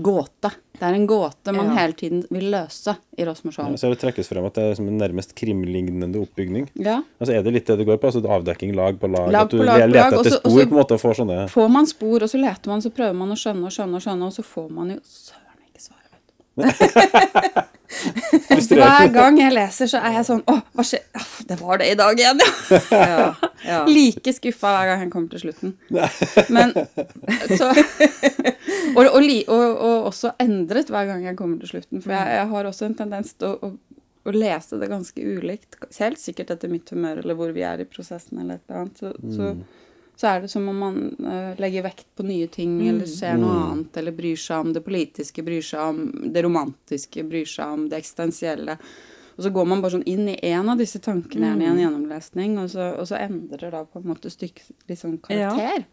[0.00, 0.50] gåte.
[0.72, 1.74] Det er en gåte man Ja.
[1.76, 4.98] hele tiden vil løse i Ja, så det trekkes frem at det er som en
[4.98, 6.68] nærmest krimlignende oppbygning.
[6.74, 7.02] Ja.
[7.20, 8.04] Altså Er det litt det det går på?
[8.10, 9.30] altså Avdekking lag på lag?
[9.30, 11.48] Lag at du på lag leter etter spor Også, på en måte og får sånne
[11.50, 13.94] Får man spor, og så leter man, så prøver man å og skjønne, og skjønne,
[13.96, 16.10] og skjønne, og så får man jo søren ikke svaret,
[16.56, 16.78] vet
[17.54, 17.62] du.
[18.72, 21.02] Hver gang jeg leser, så er jeg sånn Å, hva skjer?
[21.14, 22.80] Ja, Det var det i dag igjen, ja.
[23.12, 23.78] Ja, ja.
[23.88, 25.74] Like skuffa hver gang jeg kommer til slutten.
[26.56, 26.74] Men
[27.52, 27.70] så
[28.96, 32.02] og, og, og, og også endret hver gang jeg kommer til slutten.
[32.02, 35.78] For jeg, jeg har også en tendens til å, å, å lese det ganske ulikt.
[35.98, 39.02] Helt sikkert etter mitt humør eller hvor vi er i prosessen eller et eller annet.
[39.02, 39.54] Så, så,
[40.22, 43.56] så er det som om man uh, legger vekt på nye ting eller ser noe
[43.64, 47.88] annet eller bryr seg om det politiske, bryr seg om det romantiske, bryr seg om
[47.90, 48.78] det eksistensielle.
[49.34, 51.64] Og så går man bare sånn inn i en av disse tankene mm.
[51.64, 55.18] i en gjennomlesning, og så, og så endrer da på en måte stykket litt sånn
[55.24, 55.88] karakter.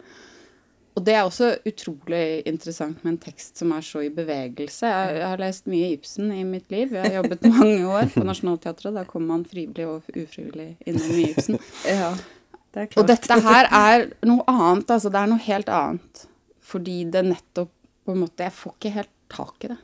[0.94, 4.94] Og det er også utrolig interessant med en tekst som er så i bevegelse.
[4.94, 6.94] Jeg, jeg har lest mye Ibsen i mitt liv.
[6.94, 8.94] Jeg har jobbet mange år på Nationaltheatret.
[8.94, 11.64] Da kommer man frivillig og ufrivillig innom mye Ibsen.
[11.90, 12.12] ja.
[12.74, 13.02] Det er klart.
[13.02, 15.10] Og dette her er noe annet, altså.
[15.10, 16.26] Det er noe helt annet.
[16.70, 17.72] Fordi det nettopp
[18.06, 19.78] på en måte Jeg får ikke helt tak i det.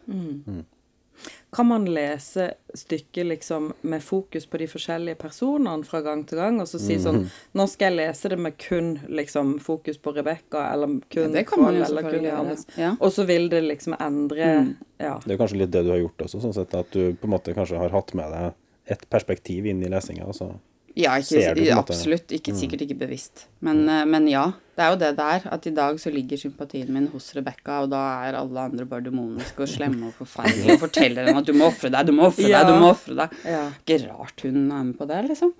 [1.55, 6.57] Kan man lese stykket liksom med fokus på de forskjellige personene fra gang til gang,
[6.59, 7.21] og så si sånn
[7.55, 11.45] Nå skal jeg lese det med kun liksom fokus på Rebekka, eller kun Ja, det
[11.47, 12.67] kan man eller kun Johannes.
[12.77, 12.95] ja.
[12.99, 15.15] Og så vil det liksom endre Ja.
[15.23, 17.35] Det er kanskje litt det du har gjort også, sånn sett at du på en
[17.37, 18.53] måte kanskje har hatt med deg
[18.91, 20.27] et perspektiv inn i lesinga.
[20.27, 20.59] Altså.
[20.95, 22.31] Ja, ikke, Ser du på absolutt.
[22.31, 23.49] Ikke, sikkert ikke bevisst.
[23.65, 24.11] Men, mm.
[24.13, 24.45] men ja.
[24.75, 25.47] Det er jo det det er.
[25.55, 29.03] At i dag så ligger sympatien min hos Rebekka, og da er alle andre bare
[29.07, 32.29] demoniske og slemme og forferdelige og forteller henne at du må ofre deg, du må
[32.29, 32.63] ofre Ja.
[32.63, 33.35] deg, du må ofre deg.
[33.47, 33.65] Ja.
[33.83, 35.53] Ikke rart hun er med på det, liksom.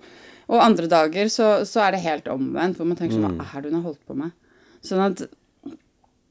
[0.46, 3.64] Og andre dager så, så er det helt omvendt, hvor man tenker sånn Hva er
[3.64, 4.32] det hun har holdt på med?
[4.84, 5.24] Sånn at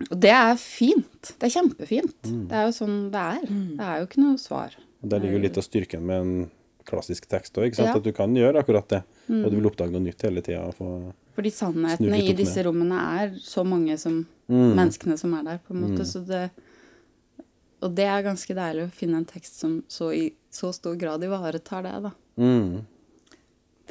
[0.10, 1.34] Og det er fint.
[1.40, 2.16] Det er kjempefint.
[2.26, 3.46] Det er jo sånn det er.
[3.50, 4.76] Det er jo ikke noe svar.
[5.04, 6.52] Og Der ligger jo litt av styrken med en
[6.86, 7.96] klassisk tekst òg, Ja.
[7.96, 9.04] at du kan gjøre akkurat det.
[9.30, 10.72] Og du vil oppdage noe nytt hele tida.
[11.36, 12.66] Fordi sannhetene i disse ned.
[12.70, 16.06] rommene er så mange som menneskene som er der, på en måte.
[16.06, 16.50] Så det
[17.84, 21.22] Og det er ganske deilig å finne en tekst som så i så stor grad
[21.22, 22.12] ivaretar det, da.
[22.40, 22.86] Mm.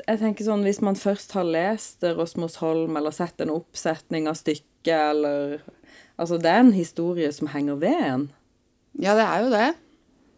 [0.09, 4.35] Jeg tenker sånn, Hvis man først har lest Rosmos Holm, eller sett en oppsetning av
[4.35, 5.61] stykket, eller
[6.19, 8.31] Altså, det er en historie som henger ved en.
[8.99, 9.75] Ja, det er jo det.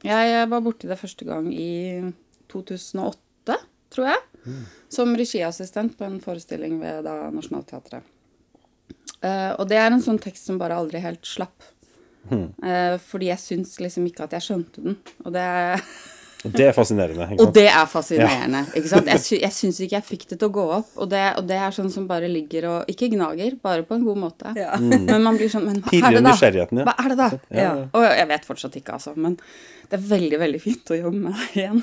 [0.05, 2.13] Jeg var borti det første gang i
[2.57, 3.61] 2008,
[3.95, 4.25] tror jeg.
[4.93, 8.13] Som regiassistent på en forestilling ved da Nationaltheatret.
[9.25, 11.73] Uh, og det er en sånn tekst som bare aldri helt slapp.
[12.33, 14.97] Eh, fordi jeg syns liksom ikke at jeg skjønte den.
[15.25, 15.47] Og det
[16.55, 17.27] det er fascinerende.
[17.35, 18.63] Ikke Og det er fascinerende.
[18.79, 19.11] ikke sant?
[19.11, 20.91] Jeg, sy jeg syns ikke jeg fikk det til å gå opp.
[21.03, 24.05] Og det, og det er sånn som bare ligger og Ikke gnager, bare på en
[24.07, 24.53] god måte.
[24.59, 24.77] Ja.
[24.81, 26.35] Men man blir sånn Men hva er det, da?
[26.81, 26.85] ja.
[26.87, 27.31] Hva er det, da?
[27.61, 27.71] Ja.
[27.93, 29.15] Og jeg vet fortsatt ikke, altså.
[29.17, 29.39] Men
[29.91, 31.83] det er veldig, veldig fint å jobbe med deg igjen.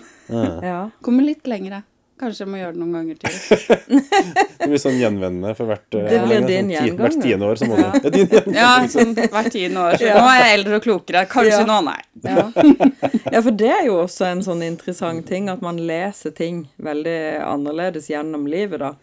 [0.63, 0.79] ja.
[1.03, 1.83] Kommer litt lengre.
[2.23, 3.33] Kanskje jeg må gjøre det noen ganger til.
[4.63, 7.59] Det blir sånn gjenvendende for hvert eh, Det blir sånn din ti- Hvert tiende år
[7.59, 8.43] så må du ja.
[8.61, 9.97] Ja, sånn hvert tiende år.
[9.99, 10.15] Så Ja.
[10.21, 11.25] nå er jeg eldre og klokere.
[11.31, 11.65] Kanskje Ja.
[11.67, 11.99] nå, nei.
[12.23, 12.45] Ja.
[13.35, 17.17] ja, for det er jo også en sånn interessant ting, at man leser ting veldig
[17.43, 18.93] annerledes gjennom livet, da.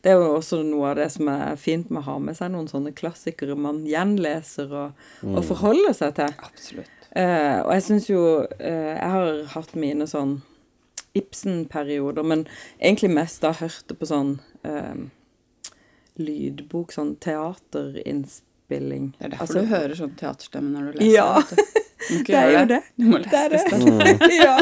[0.00, 2.48] Det er jo også noe av det som er fint med å ha med seg
[2.54, 6.32] noen sånne klassikere man gjenleser og, og forholder seg til.
[6.48, 6.88] Absolutt.
[7.10, 10.36] Uh, og jeg syns jo uh, Jeg har hatt mine sånn
[11.18, 12.46] Ibsen-perioder, men
[12.80, 14.94] egentlig mest da hørte på sånn eh,
[16.20, 19.10] lydbok, sånn teaterinnspilling.
[19.18, 21.14] Det er derfor Altså- du hører sånn teaterstemme når du leser.
[21.14, 21.42] Ja.
[21.50, 21.56] du.
[22.26, 22.82] Det er jo det.
[22.96, 23.58] Du må lese det.
[24.18, 24.30] det.
[24.42, 24.58] ja.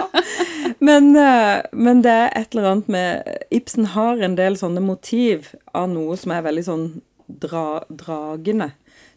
[0.81, 3.23] Men, eh, men det er et eller annet med
[3.55, 8.73] Ibsen har en del sånne motiv av noe som er veldig sånn dra, dragende.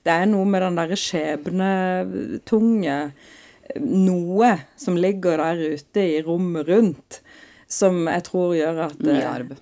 [0.06, 3.12] Det er noe med den derre skjebnetunge
[3.80, 7.22] Noe som ligger der ute i rommet rundt,
[7.72, 9.56] som jeg tror gjør at Mye eh, arv.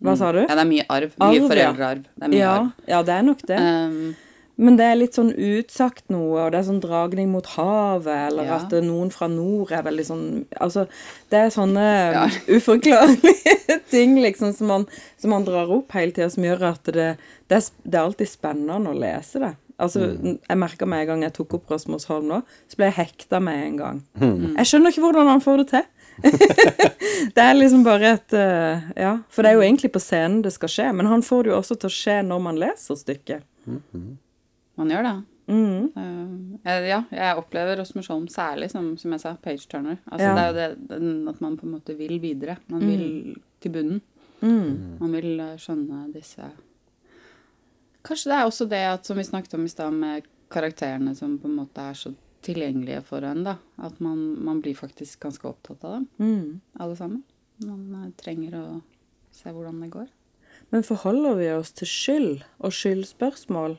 [0.00, 0.38] Hva sa du?
[0.46, 1.10] Ja, det er mye arv.
[1.20, 2.02] Mye Arv, foreldrearv.
[2.16, 2.70] Det er mye Ja, arv.
[2.88, 3.58] ja, det er nok det.
[3.60, 4.14] Um,
[4.60, 8.44] Men det er litt sånn utsagt noe, og det er sånn dragning mot havet, eller
[8.44, 8.56] Ja.
[8.60, 10.24] at noen fra nord er veldig sånn
[10.60, 10.86] Altså,
[11.32, 11.86] det er sånne
[12.56, 14.86] uforklarlige ting, liksom, som man,
[15.18, 17.16] som man drar opp hele tida, som gjør at det,
[17.48, 19.52] det, er, det er alltid spennende å lese det.
[19.80, 22.98] Altså, Jeg merka med en gang jeg tok opp Rasmus Holm nå, så ble jeg
[22.98, 24.02] hekta med en gang.
[24.20, 25.88] Jeg skjønner ikke hvordan han får det til.
[27.36, 30.52] det er liksom bare et uh, Ja, for det er jo egentlig på scenen det
[30.52, 33.46] skal skje, men han får det jo også til å skje når man leser stykket.
[34.76, 35.16] man gjør det.
[35.50, 35.90] Mm.
[35.96, 39.98] Uh, ja, jeg opplever Rasmus Holm særlig som, som jeg sa, page-turner.
[40.06, 40.34] Altså, Ja.
[40.36, 42.58] Det er jo det, den, at man på en måte vil videre.
[42.68, 44.00] Man vil til bunnen.
[44.40, 44.96] Mm.
[45.00, 46.46] Man vil eh, skjønne disse
[48.06, 51.38] Kanskje det er også det at, som vi snakket om i stad, med karakterene som
[51.38, 53.56] på en måte er så tilgjengelige for en, da.
[53.78, 56.60] At man, man blir faktisk ganske opptatt av dem, Mm.
[56.80, 57.22] alle sammen.
[57.60, 58.64] Man eh, trenger å
[59.36, 60.08] se hvordan det går.
[60.72, 63.78] Men forholder vi oss til skyld og skyldspørsmål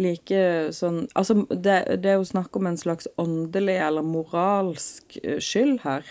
[0.00, 0.40] like
[0.72, 5.82] sånn Altså, det, det er jo snakk om en slags åndelig eller moralsk eh, skyld
[5.84, 6.06] her.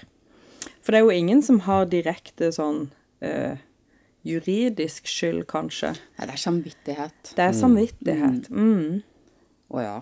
[0.84, 2.92] For det er jo ingen som har direkte sånn
[3.26, 3.58] eh,
[4.28, 5.94] juridisk skyld, kanskje.
[6.18, 7.34] Nei, det er samvittighet.
[7.36, 8.50] Det er samvittighet.
[8.52, 9.02] Mm.
[9.70, 9.98] Å ja.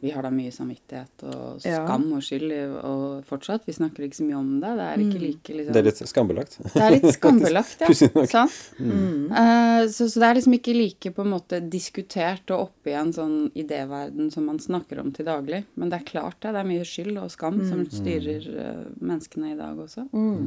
[0.00, 1.78] Vi har da mye samvittighet og Ja.
[1.86, 2.50] skam og skyld,
[2.84, 3.64] og fortsatt.
[3.64, 4.74] Vi snakker ikke så mye om det.
[4.76, 6.58] Det er ikke like liksom Det er litt skambelagt.
[6.60, 7.88] Det er litt skambelagt, ja.
[8.18, 8.28] Nok.
[8.28, 8.58] Sant?
[8.80, 12.98] Eh, så, så det er liksom ikke like på en måte diskutert og oppe i
[13.00, 15.62] en sånn idéverden som man snakker om til daglig.
[15.80, 16.52] Men det er klart det.
[16.56, 20.10] Det er mye skyld og skam som styrer uh, menneskene i dag også.
[20.12, 20.44] Og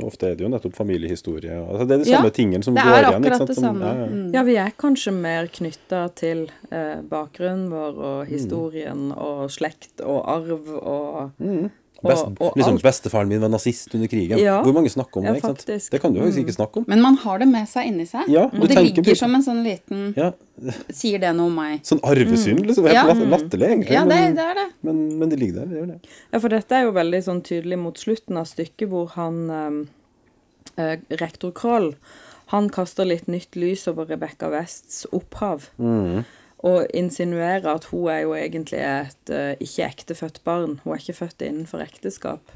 [0.00, 1.52] Ofte er det jo nettopp familiehistorie.
[1.52, 3.12] Altså, det er de Ja, samme tingene som det går er igjen.
[3.12, 3.48] ikke akkurat sant?
[3.48, 4.06] det Som- ja, ja.
[4.06, 4.32] Mm.
[4.32, 10.24] Ja, vi er kanskje mer knytta til eh, bakgrunnen vår og historien og slekt og
[10.26, 11.30] arv og,
[12.02, 12.82] Best, og, og liksom, alt.
[12.82, 14.38] Bestefaren min var nazist under krigen.
[14.42, 14.56] Ja.
[14.64, 15.42] Hvor mange snakker om Ja, det?
[15.42, 15.90] ikke sant?
[15.92, 16.84] Det kan du faktisk ikke snakke om.
[16.88, 18.28] Men man har det med seg inni seg.
[18.28, 20.32] Ja, og det ligger på- som en sånn liten Ja,
[20.92, 21.80] Sier det noe om meg?
[21.82, 22.84] Sånn arvesynd, liksom.
[22.86, 23.14] Helt Ja.
[23.14, 23.92] latterlig, egentlig.
[23.96, 24.66] Ja, det, men, det er det.
[24.82, 25.66] men, men det ligger der.
[25.66, 26.00] Det gjør det.
[26.32, 30.82] Ja, for dette er jo veldig sånn tydelig mot slutten av stykket, hvor han eh,
[30.82, 31.94] eh, Rektor Kroll
[32.52, 35.70] han kaster litt nytt lys over Rebekka Wests opphav.
[36.62, 40.76] Og insinuerer at hun er jo egentlig et uh, ikke ektefødt barn.
[40.84, 42.52] Hun er ikke født innenfor ekteskap.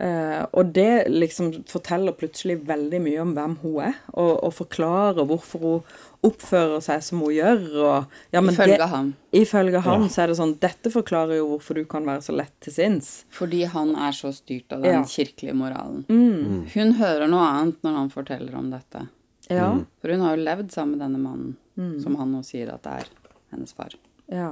[0.00, 5.26] Uh, og det liksom forteller plutselig veldig mye om hvem hun er, og, og forklarer
[5.28, 5.82] hvorfor hun
[6.24, 7.60] oppfører seg som hun gjør.
[7.84, 9.10] Og, ja, men Ifølge det- ham.
[9.36, 10.08] Ifølge ham Ja.
[10.08, 13.10] så er det sånn Dette forklarer jo hvorfor du kan være så lett til sinns.
[13.28, 15.04] Fordi han er så styrt av den Ja.
[15.04, 16.06] kirkelige moralen.
[16.08, 16.64] Mm.
[16.72, 19.08] Hun hører noe annet når han forteller om dette.
[19.50, 19.68] Ja.
[20.00, 21.94] For hun har jo levd sammen med denne mannen, Mm.
[22.04, 23.12] som han nå sier at det er
[23.54, 23.94] hennes far.
[24.30, 24.50] Ja.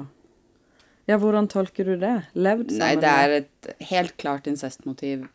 [1.06, 2.14] ja, hvordan tolker du det?
[2.34, 5.26] Levd sammen Nei, det er et helt klart incestmotiv,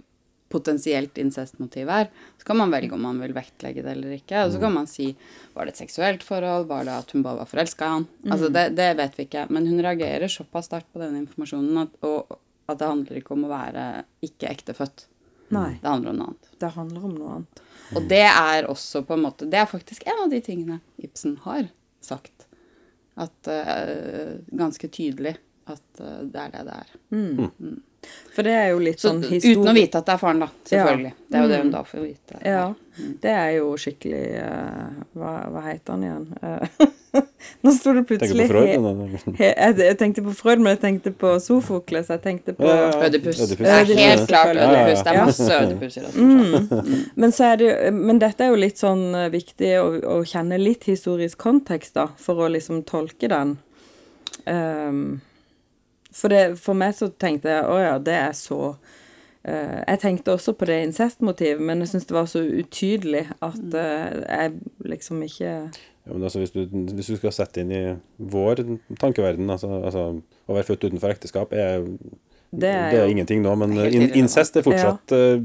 [0.53, 2.09] potensielt incestmotiv her.
[2.37, 4.43] Så kan man velge om man vil vektlegge det eller ikke.
[4.45, 5.07] Og så kan man si
[5.55, 8.05] var det et seksuelt forhold, var det at hun bare var forelska i han?
[8.29, 9.47] Altså, det, det vet vi ikke.
[9.49, 12.37] Men hun reagerer såpass sterkt på denne informasjonen at, og,
[12.69, 13.87] at det handler ikke om å være
[14.27, 15.07] ikke ektefødt.
[15.53, 16.51] Nei, Det handler om noe annet.
[16.61, 17.63] det handler om noe annet.
[17.93, 21.35] Og det er også på en måte Det er faktisk en av de tingene Ibsen
[21.43, 21.67] har
[22.05, 22.47] sagt.
[23.15, 25.35] At eh, Ganske tydelig
[25.69, 26.93] at eh, det er det det er.
[28.33, 30.47] For det er jo litt Så sånn uten å vite at det er faren, da.
[30.65, 31.11] Selvfølgelig.
[31.29, 32.39] Det er jo det hun da får vite.
[32.49, 32.63] Ja,
[33.21, 36.25] det er jo skikkelig uh, hva, hva heter han igjen?
[36.41, 36.89] Uh,
[37.63, 38.69] Nå sto det Tenker plutselig på Freud.
[38.73, 42.09] he- he- jeg, jeg tenkte på Freud, men jeg tenkte på Sofokles.
[42.09, 43.37] Jeg tenkte på Ja, ja, Ødipus.
[43.45, 43.67] Ødipus.
[43.67, 44.85] Det er helt klart Ja, ja, ja.
[44.87, 45.03] Ødipus.
[45.03, 47.11] Det er masse Ødipus i det.
[47.21, 49.85] Men, så er det, men dette er jo litt sånn eh, viktig å,
[50.15, 53.53] å kjenne litt historisk kontekst, da, for å liksom tolke den.
[54.49, 55.21] Ehm,
[56.13, 60.35] for, det, for meg så tenkte jeg å ja, det er så uh, Jeg tenkte
[60.35, 64.53] også på det incestmotivet, men jeg syns det var så utydelig at uh, jeg
[64.93, 65.51] liksom ikke
[66.03, 67.83] Ja, men altså, hvis, du, hvis du skal sette inn i
[68.17, 68.63] vår
[68.99, 70.07] tankeverden altså, altså,
[70.47, 71.85] Å være født utenfor ekteskap er,
[72.53, 75.39] Det er det er jo- ingenting nå, men in, incest er fortsatt ja.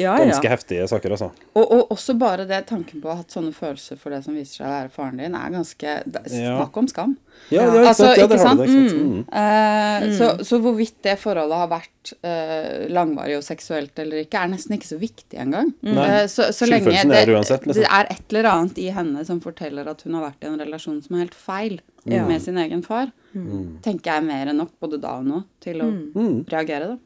[0.00, 0.50] Ja, ganske ja.
[0.54, 1.30] heftige saker, altså.
[1.58, 4.36] Og, og også bare det tanken på å ha hatt sånne følelser for det som
[4.36, 5.96] viser seg å være faren din, er ganske
[6.30, 7.16] Snakk om skam.
[7.50, 8.16] Ja, ikke Altså, sant?
[8.16, 8.60] det, ikke sant?
[8.60, 8.68] det.
[8.68, 9.00] Ikke sant?
[9.00, 10.06] Mm.
[10.06, 10.14] Mm.
[10.16, 14.76] så, så hvorvidt det forholdet har vært uh, langvarig og seksuelt eller ikke, er nesten
[14.76, 15.72] ikke så viktig engang.
[15.84, 17.82] Eh, så, så lenge det, er uansett, liksom.
[17.82, 20.60] det er et eller annet i henne som forteller at hun har vært i en
[20.60, 22.26] relasjon som er helt feil Ja.
[22.26, 23.78] med sin egen far, Mm.
[23.82, 26.98] tenker jeg mer enn nok både da og nå til å reagere, da.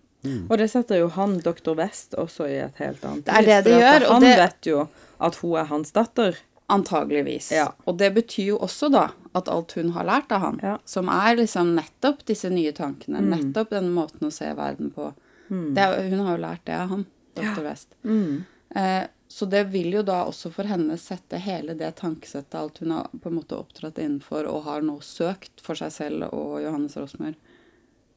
[0.49, 1.75] Og det setter jo han, dr.
[1.77, 4.61] West, også i et helt annet Det er det det gjør, og Han det- vet
[4.67, 4.89] jo
[5.21, 6.37] at hun er hans datter.
[6.71, 7.51] Antageligvis.
[7.53, 7.73] Ja.
[7.87, 10.79] Og det betyr jo også da at alt hun har lært av han, Ja.
[10.87, 13.29] som er liksom nettopp disse nye tankene, Mm.
[13.53, 15.13] nettopp den måten å se verden på
[15.51, 17.63] det, er- Hun har jo lært det av han, dr.
[17.63, 17.89] West.
[18.05, 18.45] Mm.
[18.75, 22.93] Eh, så det vil jo da også for henne sette hele det tankesettet, alt hun
[22.95, 26.95] har på en måte opptrådt innenfor og har nå søkt for seg selv og Johannes
[26.95, 27.33] Rosmer,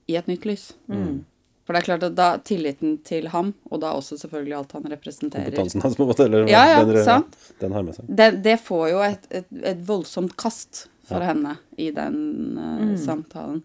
[0.06, 0.68] i et nytt lys.
[0.86, 1.24] Mm.
[1.66, 4.86] For det er klart at da tilliten til ham, og da også selvfølgelig alt han
[4.94, 6.28] representerer Kompetansen hans, på en måte.
[6.30, 7.40] Eller Ja, ja, den, sant.
[7.64, 8.12] den har med seg.
[8.22, 12.20] det, det får jo et, et, et voldsomt kast for henne i den
[12.62, 13.64] eh, samtalen.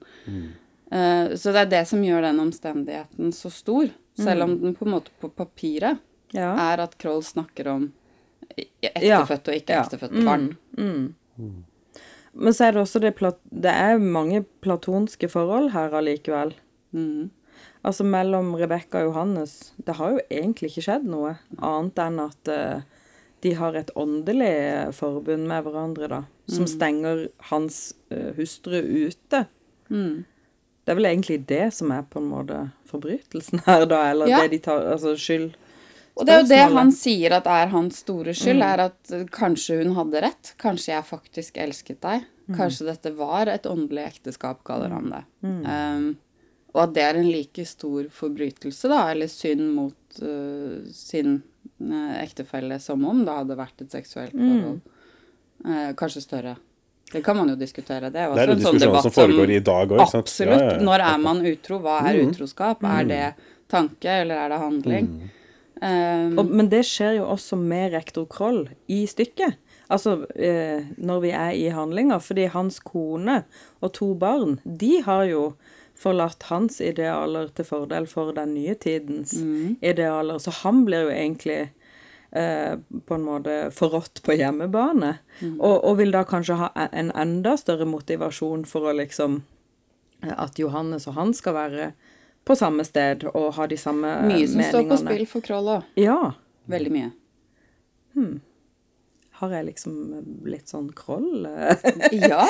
[0.89, 3.93] Eh, så det er det som gjør den omstendigheten så stor.
[4.17, 6.01] Selv om den på en måte på papiret
[6.33, 6.53] Ja.
[6.73, 7.93] er at Kroll snakker om
[8.57, 8.91] Ja.
[8.95, 9.83] ektefødte og ikke Ja.
[9.85, 10.49] ektefødte barn.
[12.35, 16.55] Men så er det også det plat Det er mange platonske forhold her allikevel.
[16.95, 17.31] Mm.
[17.85, 22.49] Altså mellom Rebekka og Johannes Det har jo egentlig ikke skjedd noe annet enn at
[22.53, 22.83] uh,
[23.43, 26.21] de har et åndelig forbund med hverandre, da.
[26.47, 29.47] Som stenger hans uh, hustru ute.
[29.91, 30.25] Mm.
[30.85, 33.99] Det er vel egentlig det som er på en måte forbrytelsen her, da.
[34.13, 34.41] Eller Ja.
[34.43, 35.57] det de tar Altså skyld.
[36.13, 39.79] Og det er jo det han sier at er hans store skyld, er at kanskje
[39.81, 40.53] hun hadde rett.
[40.61, 42.27] Kanskje jeg faktisk elsket deg.
[42.53, 45.23] Kanskje dette var et åndelig ekteskap, kaller han det.
[45.47, 46.05] Um,
[46.73, 51.39] og at det er en like stor forbrytelse, da, eller synd mot uh, sin
[51.85, 54.81] uh, ektefelle som om det hadde vært et seksuelt forhold.
[55.63, 56.57] Uh, kanskje større.
[57.13, 58.09] Det kan man jo diskutere.
[58.11, 60.01] Det er jo Det er også en sånn debatt som foregår i dag òg.
[60.17, 60.57] Absolutt.
[60.57, 60.85] Ja, ja, ja.
[60.89, 61.79] Når er man utro?
[61.85, 62.85] Hva er utroskap?
[62.89, 63.27] Er det
[63.73, 65.11] tanke, eller er det handling?
[65.13, 65.39] Mm.
[65.83, 69.57] Um, Og, men det skjer jo også med rektor Kroll i stykket.
[69.93, 72.23] Altså eh, når vi er i handlinger.
[72.23, 73.41] Fordi hans kone
[73.83, 75.53] og to barn, de har jo
[75.99, 79.35] forlatt hans idealer til fordel for den nye tidens
[79.83, 80.39] idealer.
[80.43, 81.59] Så han blir jo egentlig
[82.33, 85.17] eh, på en måte forrådt på hjemmebane.
[85.59, 89.43] Og, og vil da kanskje ha e- en enda større motivasjon for å liksom
[90.23, 91.93] eh, At Johannes og han skal være
[92.45, 94.39] på samme sted og har de samme meningene.
[94.39, 95.85] mye som står på spill for Kroll òg.
[96.01, 96.19] Ja.
[96.71, 97.11] Veldig mye.
[99.43, 99.95] Har jeg liksom
[100.45, 101.47] blitt sånn kroll?
[102.13, 102.45] Ja,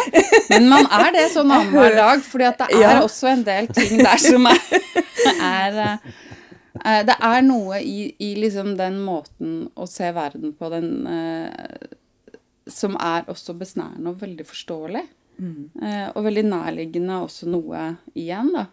[0.51, 2.99] men man er det sånn annenhver dag, fordi at det er Ja.
[3.07, 4.59] også en del ting der som er,
[5.41, 5.79] er
[6.85, 11.89] eh, Det er noe i, i liksom den måten å se verden på, den eh,
[12.69, 15.07] som er også besnærende og veldig forståelig.
[15.43, 18.67] Eh, og veldig nærliggende også noe igjen, da.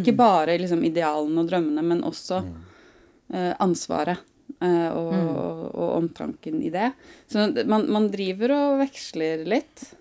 [0.00, 2.42] Ikke bare liksom idealene og drømmene, men også
[3.32, 4.28] eh, ansvaret.
[4.62, 6.92] eh, og, og, og omtanken i det.
[7.30, 9.92] Så man, man driver og veksler litt.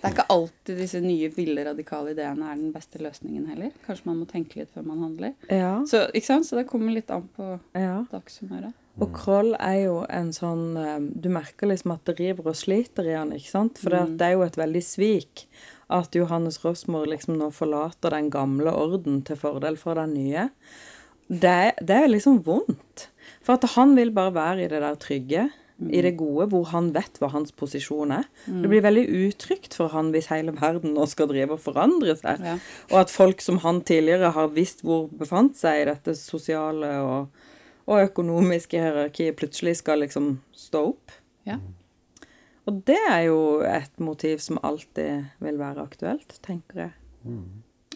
[0.00, 3.72] Det er ikke alltid disse nye, ville, radikale ideene er den beste løsningen heller.
[3.84, 5.34] Kanskje man må tenke litt før man handler.
[5.52, 5.74] Ja.
[5.88, 6.48] Så, ikke sant?
[6.48, 7.98] Så det kommer litt an på ja.
[8.08, 8.72] dagshumøret.
[9.00, 13.06] Og Kroll er jo en sånn eh, Du merker liksom at det river og sliter
[13.06, 13.80] i han, ikke sant?
[13.80, 14.16] For mm.
[14.20, 15.44] det er jo et veldig svik
[15.90, 20.48] at Johannes Rosmor liksom nå forlater den gamle orden til fordel for den nye.
[21.30, 23.08] Det, det er liksom vondt.
[23.44, 25.48] For at han vil bare være i det der trygge,
[25.80, 28.26] i det gode, hvor han vet hva hans posisjon er.
[28.44, 32.42] Det blir veldig utrygt for han hvis hele verden nå skal drive og forandre seg.
[32.44, 32.56] Ja.
[32.90, 37.46] Og at folk som han tidligere har visst hvor befant seg i dette sosiale og,
[37.88, 41.16] og økonomiske hierarkiet, plutselig skal liksom stå opp.
[41.48, 41.56] Ja.
[42.70, 46.92] Og det er jo et motiv som alltid vil være aktuelt, tenker jeg.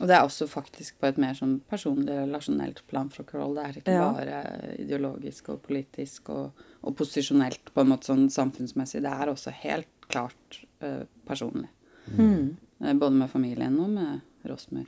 [0.01, 3.55] Og det er også faktisk på et mer sånn personlig, relasjonelt plan fra Kroll.
[3.55, 4.09] Det er ikke Ja.
[4.11, 4.41] bare
[4.83, 9.05] ideologisk og politisk og, og posisjonelt på en måte sånn samfunnsmessig.
[9.05, 11.71] Det er også helt klart uh, personlig.
[12.19, 12.57] Mm.
[13.01, 14.85] både med familien og med Rosmer.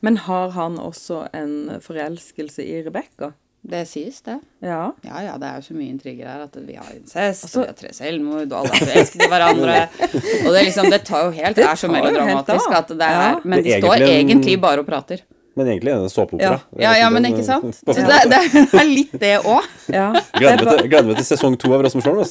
[0.00, 3.32] Men har han også en forelskelse i Rebekka?
[3.62, 4.38] Det sies, det.
[4.64, 4.92] Ja.
[5.04, 7.66] Ja, ja, det er jo så mye intriger her at vi har incest, Altså- og
[7.66, 9.74] vi har tre selvmord, og alle er forelsket i hverandre.
[10.46, 13.34] Og det, liksom, det tar jo helt Det er så melodramatisk at det er Ja.
[13.44, 15.20] Men de står egentlig bare og prater.
[15.56, 16.60] Men egentlig er det en såpeopera.
[16.78, 16.80] Ja.
[16.80, 17.74] Ja, ja, men ikke sant?
[17.84, 18.38] Så det, det
[18.80, 19.66] er litt det òg.
[19.92, 20.06] Ja.
[20.38, 22.22] Gleder meg til, til sesong to av Rasmus Holm.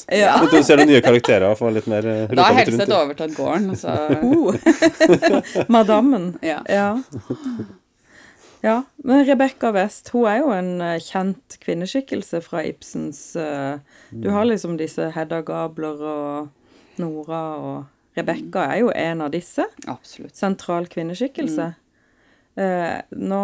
[0.50, 3.76] Du ser noen nye karakterer og får litt mer eh, Da har Helseth overtatt gården,
[3.78, 4.56] så Uh.
[5.76, 6.32] Madammen.
[6.42, 6.64] Ja.
[8.62, 8.70] Ja.
[8.70, 13.80] Ja, men Rebekka West, hun er jo en eh, kjent kvinneskikkelse fra Ibsens eh,
[14.12, 19.64] Du har liksom disse Hedda Gabler og Nora og Rebekka er jo en av disse.
[19.88, 20.36] absolutt.
[20.36, 21.74] Sentral kvinneskikkelse.
[21.80, 21.86] Mm.
[23.16, 23.44] nå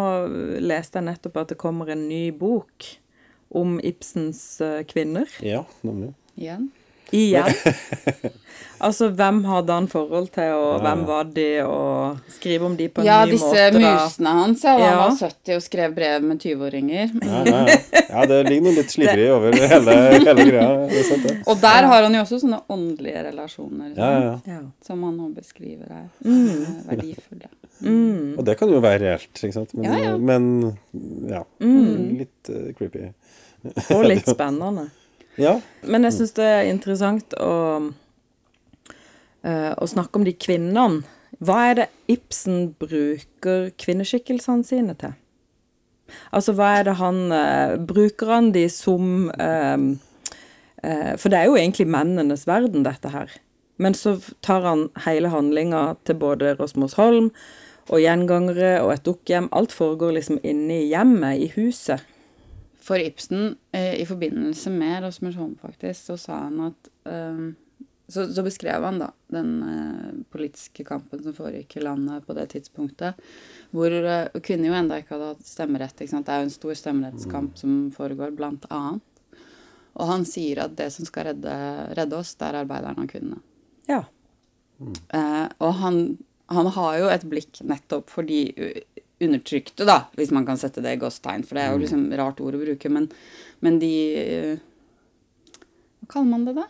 [0.59, 2.89] leste jeg nettopp at det kommer en ny bok
[3.55, 5.29] om Ibsens eh, kvinner.
[5.39, 6.11] Ja, nemlig.
[6.35, 6.71] Igjen.
[7.13, 7.45] Igjen.
[8.85, 12.87] altså, hvem hadde han forhold til, og Ja, hvem var de, og skrive om de
[12.89, 13.45] på en Ja, ny måte?
[13.45, 13.79] måte?
[13.79, 13.91] da.
[14.05, 14.63] musene hans.
[14.65, 17.13] Ja, han var 70 og skrev brev med 20-åringer.
[17.21, 17.77] Ja, ja, ja.
[18.09, 21.03] ja, det ligger noe litt slibrig over hele, hele greia.
[21.09, 21.35] Sant, ja.
[21.53, 24.57] Og der har han jo også sånne åndelige relasjoner Ja, ja, ja.
[24.57, 24.59] Ja.
[24.85, 26.83] som han nå beskriver er Mm.
[26.89, 27.49] verdifulle.
[28.37, 29.73] Og det kan jo være reelt, ikke sant.
[29.75, 30.17] Men Ja, ja.
[30.17, 30.77] men,
[31.29, 31.43] ja.
[31.59, 33.09] Litt uh, creepy.
[33.93, 34.89] Og litt spennende.
[35.41, 35.57] Ja.
[35.83, 37.91] Men jeg syns det er interessant å,
[39.43, 41.03] eh, å snakke om de kvinnene.
[41.43, 45.15] Hva er det Ibsen bruker kvinneskikkelsene sine til?
[46.31, 49.97] Altså, hva er det han eh, Bruker han de som eh,
[51.17, 53.31] For det er jo egentlig mennenes verden, dette her.
[53.81, 57.31] Men så tar han hele handlinga til både Rosmos Holm
[57.89, 59.49] og gjengangere og et dukkehjem.
[59.53, 62.05] Alt foregår liksom inne i hjemmet, i huset.
[62.85, 67.45] For Ibsen, eh, i forbindelse med Rosmersholm faktisk, så sa han at eh,
[68.07, 72.45] så, så beskrev han da den eh, politiske kampen som foregikk i landet på det
[72.53, 73.17] tidspunktet,
[73.73, 75.97] hvor eh, kvinner jo enda ikke hadde hatt stemmerett.
[75.97, 76.27] ikke sant?
[76.27, 79.01] Det er jo en stor stemmerettskamp som foregår, blant annet.
[79.95, 81.55] Og han sier at det som skal redde,
[81.97, 83.41] redde oss, det er arbeiderne og kvinnene.
[83.89, 84.03] Ja.
[84.83, 85.99] Eh, og han,
[86.53, 88.43] han har jo et blikk nettopp for de
[89.21, 92.41] undertrykte, da, hvis man kan sette det i gåstegn, for det er jo liksom rart
[92.43, 93.07] ord å bruke, men,
[93.63, 93.91] men de
[96.03, 96.65] Hva kaller man det, da?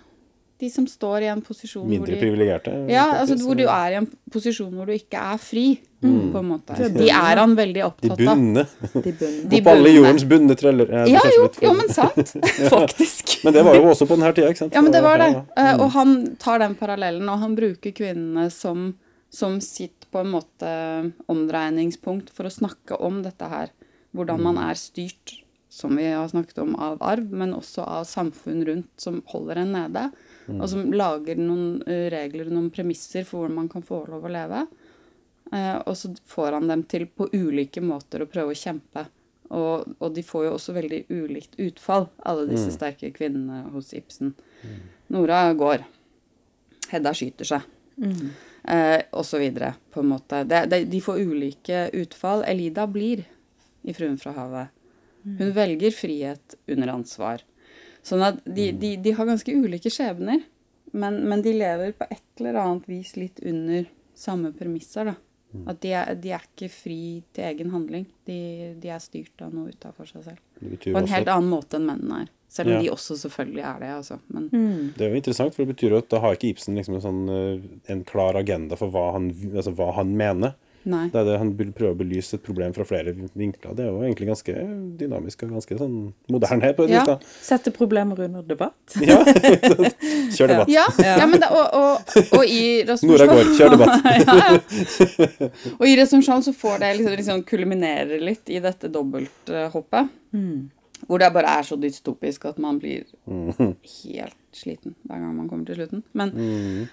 [0.63, 2.71] De som står i en posisjon Mindre hvor de privilegerte.
[2.87, 5.63] ja, altså hvor du er i en posisjon hvor du ikke er fri,
[6.05, 6.77] på en måte.
[6.93, 8.19] De er han veldig opptatt av.
[8.21, 8.63] De bundne.
[9.49, 10.91] De Opp alle jordens bunne treller.
[11.09, 12.31] Ja, jo, jo, men sant.
[12.75, 13.39] Faktisk.
[13.43, 14.77] Men det var jo også på denne tida, ikke sant?
[14.77, 15.31] Ja, men det var det.
[15.59, 18.91] Eh, Og han tar den parallellen, og han bruker kvinnene som,
[19.33, 20.69] som sitt på en måte
[21.27, 23.73] omdreiningspunkt for å snakke om dette her.
[24.15, 28.63] Hvordan man er styrt, som vi har snakket om, av arv, men også av samfunn
[28.63, 30.05] rundt som holder en nede.
[30.55, 34.31] Og som lager noen eh, regler, noen premisser for hvordan man kan få lov å
[34.31, 34.63] leve.
[35.51, 39.03] Eh, og så får han dem til på ulike måter å prøve å kjempe.
[39.51, 44.31] Og, og de får jo også veldig ulikt utfall, alle disse sterke kvinnene hos Ibsen.
[45.11, 45.83] Nora går.
[46.93, 47.67] Hedda skyter seg.
[48.67, 49.59] Eh, osv.
[49.91, 50.43] på en måte.
[50.43, 52.43] Det, det, de får ulike utfall.
[52.43, 53.25] Elida blir
[53.81, 54.73] i 'Fruen fra havet'.
[55.25, 57.41] Hun velger frihet under ansvar.
[58.05, 60.43] Sånn at de, de, de har ganske ulike skjebner,
[60.93, 65.15] men, men de lever på et eller annet vis litt under samme premisser, da.
[65.71, 66.99] At de er, de er ikke fri
[67.33, 68.05] til egen handling.
[68.27, 68.39] De,
[68.81, 70.41] de er styrt av noe utafor seg selv.
[70.83, 72.33] På en helt annen måte enn mennene er.
[72.49, 72.81] Selv om Ja.
[72.81, 74.19] de også selvfølgelig er det, altså.
[74.31, 76.95] Men Det er jo interessant, for det betyr jo at da har ikke Ibsen liksom
[76.95, 80.53] en, sånn, eh, en klar agenda for hva han, altså hva han mener.
[80.85, 81.07] nei.
[81.09, 83.73] Det er det Han prøver å belyse et problem fra flere vinkler.
[83.75, 84.53] Det er jo egentlig ganske
[84.99, 86.99] dynamisk og ganske sånn moderne på et Ja.
[86.99, 87.07] vis.
[87.07, 87.17] da.
[87.41, 88.77] Sette problemer under debatt.
[89.01, 89.17] Ja,
[90.35, 90.69] Kjør debatt.
[90.69, 91.25] Ja, ja.
[91.25, 91.97] men det, og, og,
[92.37, 94.05] og i Nora går, kjør debatt.
[94.27, 95.49] ja, ja.
[95.79, 100.09] Og i Resumsjon så får det liksom, liksom kulminere litt i dette dobbelthoppet.
[101.07, 105.67] Hvor det bare er så dystopisk at man blir helt sliten hver gang man kommer
[105.67, 106.03] til slutten.
[106.13, 106.31] Men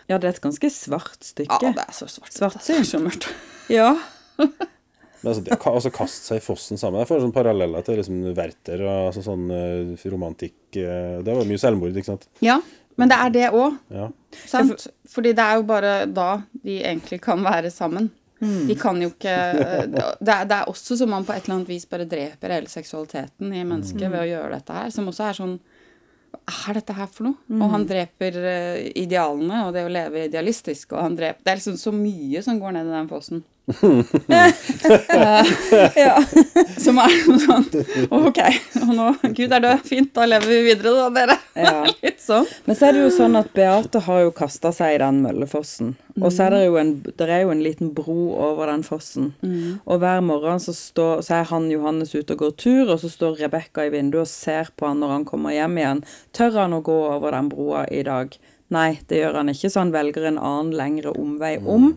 [0.08, 1.58] Ja, det er et ganske svart stykke.
[1.62, 2.32] ja, det er så svart.
[2.34, 2.82] Svartsyn.
[2.82, 3.28] Det er så mørkt.
[3.72, 3.94] Ja.
[5.22, 6.98] Men altså, det, altså kaste seg i fossen sammen.
[6.98, 11.46] Jeg får sånn paralleller til liksom Werther og altså, sånn uh, romantikk uh, Det var
[11.46, 12.26] mye selvmord, ikke sant?
[12.42, 12.56] Ja,
[12.98, 13.76] men det er det òg.
[13.94, 14.08] Ja.
[14.50, 14.88] Sant?
[15.08, 16.26] Fordi det er jo bare da
[16.64, 18.10] de egentlig kan være sammen.
[18.42, 21.60] De kan jo ikke eh, det er, det er også som man på et eller
[21.60, 24.90] annet vis bare dreper hele seksualiteten i mennesket ved å gjøre dette her.
[24.94, 25.54] Som også er sånn
[26.42, 27.38] Hva er dette her for noe?
[27.60, 30.96] Og han dreper eh, idealene og det å leve idealistisk.
[30.96, 33.44] Og han dreper Det er liksom så mye som går ned i den fossen.
[35.96, 36.24] ja.
[36.82, 37.66] Som er noe sånn
[38.10, 38.40] Ok,
[38.82, 39.04] og nå
[39.36, 39.84] Gud er død.
[39.86, 41.36] Fint, da lever vi videre, da, dere.
[41.54, 41.84] Ja.
[42.04, 42.46] Litt sånn.
[42.66, 45.94] Men så er det jo sånn at Beate har jo kasta seg i den møllefossen.
[46.20, 48.18] Og så er det jo en, der er jo en liten bro
[48.50, 49.26] over den fossen.
[49.86, 53.08] Og hver morgen så, står, så er han Johannes ute og går tur, og så
[53.12, 56.00] står Rebekka i vinduet og ser på han når han kommer hjem igjen.
[56.36, 58.26] Tør han å gå over den broa i dag?
[58.72, 61.90] Nei, det gjør han ikke, så han velger en annen lengre omvei om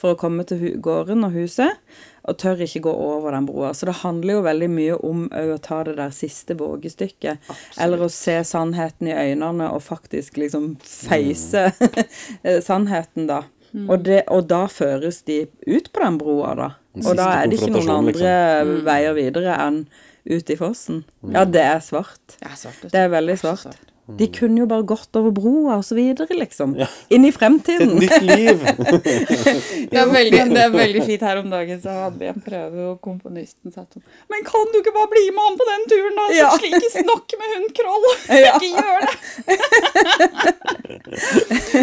[0.00, 1.80] for å komme til gården og huset,
[2.22, 3.72] og tør ikke gå over den broa.
[3.76, 7.50] Så det handler jo veldig mye om å ta det der siste vågestykket,
[7.82, 11.68] eller å se sannheten i øynene og faktisk liksom feise
[12.68, 13.42] sannheten, da.
[13.72, 16.70] Og, det, og da føres de ut på den broa, da.
[16.92, 19.86] Den Og da er det ikke noen andre andre veier videre enn
[20.28, 21.02] ut i fossen.
[21.32, 22.36] Ja, det er svart.
[22.36, 22.82] Det er svart.
[22.82, 22.94] vet du.
[22.94, 23.80] Det er veldig svart.
[24.18, 26.72] De kunne jo bare gått over broa og så videre, liksom.
[26.76, 26.88] Ja.
[27.14, 27.92] Inn i fremtiden.
[27.94, 28.58] Et nytt liv!
[29.92, 31.22] Det er, veldig, det er veldig fint.
[31.22, 34.78] Her om dagen så hadde vi en prøve, og komponisten sa sånn Men kan du
[34.80, 36.24] ikke bare bli med han på den turen, da?
[36.32, 36.48] Så Ja.
[36.56, 38.06] slik ikke snakke med hun Kroll!
[38.42, 38.54] Ja.
[38.56, 39.14] Ikke gjør det!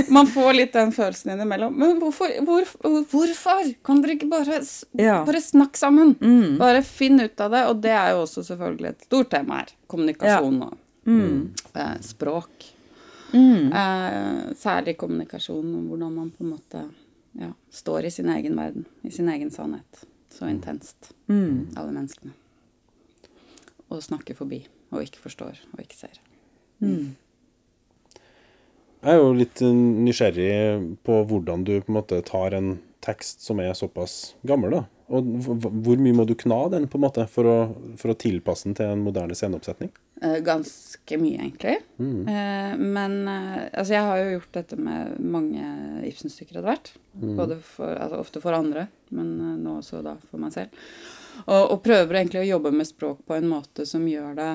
[0.18, 1.74] Man får litt den følelsen innimellom.
[1.80, 2.68] Men hvorfor, hvor,
[3.12, 3.72] hvorfor?
[3.86, 4.60] Kan dere ikke bare,
[5.00, 5.22] Ja.
[5.28, 6.16] bare snakke sammen?
[6.60, 7.64] Bare finn ut av det.
[7.72, 9.74] Og det er jo også selvfølgelig et stort tema her.
[9.90, 10.78] Kommunikasjon og
[11.10, 12.68] eh, språk.
[13.34, 16.84] Eh, særlig kommunikasjon og hvordan man på en måte
[17.38, 20.06] ja, står i sin egen verden, i sin egen sannhet.
[20.30, 22.36] Så intenst, alle menneskene.
[23.90, 24.62] Og snakker forbi,
[24.94, 26.20] og ikke forstår, og ikke ser.
[29.00, 29.72] Jeg er jo litt eh,
[30.06, 30.52] nysgjerrig
[31.08, 34.82] på hvordan du på en måte tar en tekst som er såpass gammel, da.
[35.10, 37.58] Og hv- hv- hvor mye må du kna den på en måte for å,
[37.98, 39.90] for å tilpasse den til en moderne sceneoppsetning?
[40.22, 41.78] Eh, ganske mye, egentlig.
[41.98, 42.82] Mm.
[42.94, 45.64] men eh, altså, jeg har jo gjort dette med mange
[46.10, 46.92] Ibsen-stykker etter hvert.
[47.40, 50.76] Både for, altså, ofte for andre, men eh, nå også da for meg selv.
[51.46, 54.50] Og, og prøver egentlig å jobbe med språk på en måte som gjør det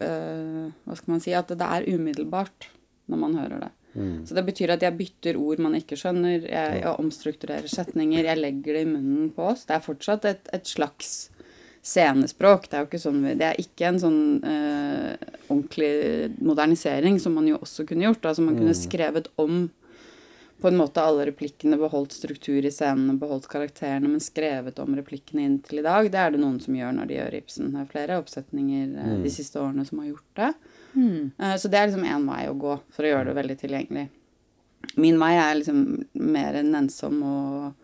[0.00, 1.34] eh, Hva skal man si?
[1.36, 2.70] At det er umiddelbart
[3.08, 3.70] når man hører det.
[4.28, 8.40] Så det betyr at jeg bytter ord man ikke skjønner, jeg, jeg omstrukturerer setninger, jeg
[8.42, 9.66] legger det i munnen på oss.
[9.68, 11.30] Det er fortsatt et, et slags
[11.88, 12.68] scenespråk.
[12.68, 15.92] Det er jo ikke sånn, det er ikke en sånn eh, ordentlig
[16.44, 18.28] modernisering som man jo også kunne gjort.
[18.28, 19.68] Altså man kunne skrevet om
[20.58, 25.44] på en måte alle replikkene, beholdt struktur i scenene, beholdt karakterene, men skrevet om replikkene
[25.46, 26.08] inntil i dag.
[26.10, 27.70] Det er det noen som gjør når de gjør Ibsen.
[27.74, 30.50] Det er flere oppsetninger eh, de siste årene som har gjort det.
[30.96, 34.06] Eh, så det er liksom én vei å gå for å gjøre det veldig tilgjengelig.
[34.96, 35.82] Min vei er liksom
[36.14, 37.74] mer nennsom og,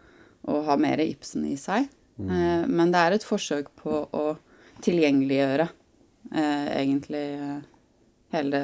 [0.49, 1.91] og ha mer Ibsen i seg.
[2.15, 2.71] Mm.
[2.71, 4.37] men det er et forsøk på å
[4.87, 5.65] tilgjengeliggjøre
[6.31, 7.23] eh, egentlig
[8.31, 8.61] hele,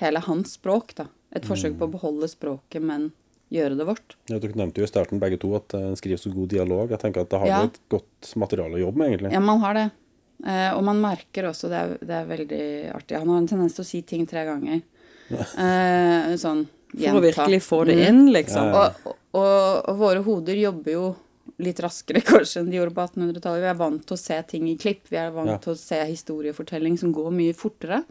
[0.00, 1.10] hele hans språk, da.
[1.36, 3.10] Et forsøk på å beholde språket, men
[3.52, 4.16] gjøre det vårt.
[4.30, 6.90] Ja, dere nevnte jo i starten begge to at en skriver så god dialog.
[6.90, 7.60] Jeg tenker at da har Ja.
[7.60, 9.32] du et godt materiale å jobbe med, egentlig.
[9.32, 9.90] Ja, man har det.
[10.46, 12.62] Eh, og man merker også, det er, det er veldig
[12.96, 14.80] artig, han har en tendens til å si ting tre ganger.
[15.30, 18.70] Eh, sånn For å virkelig få det inn, liksom.
[18.72, 18.86] Ja.
[19.04, 21.04] Og, og, og våre hoder jobber jo
[21.60, 23.62] litt raskere kanskje enn de gjorde på 1800-tallet.
[23.62, 25.04] Vi er vant til å se ting i klipp.
[25.12, 25.58] Vi er vant Ja.
[25.62, 28.02] til å se historiefortelling som går mye fortere.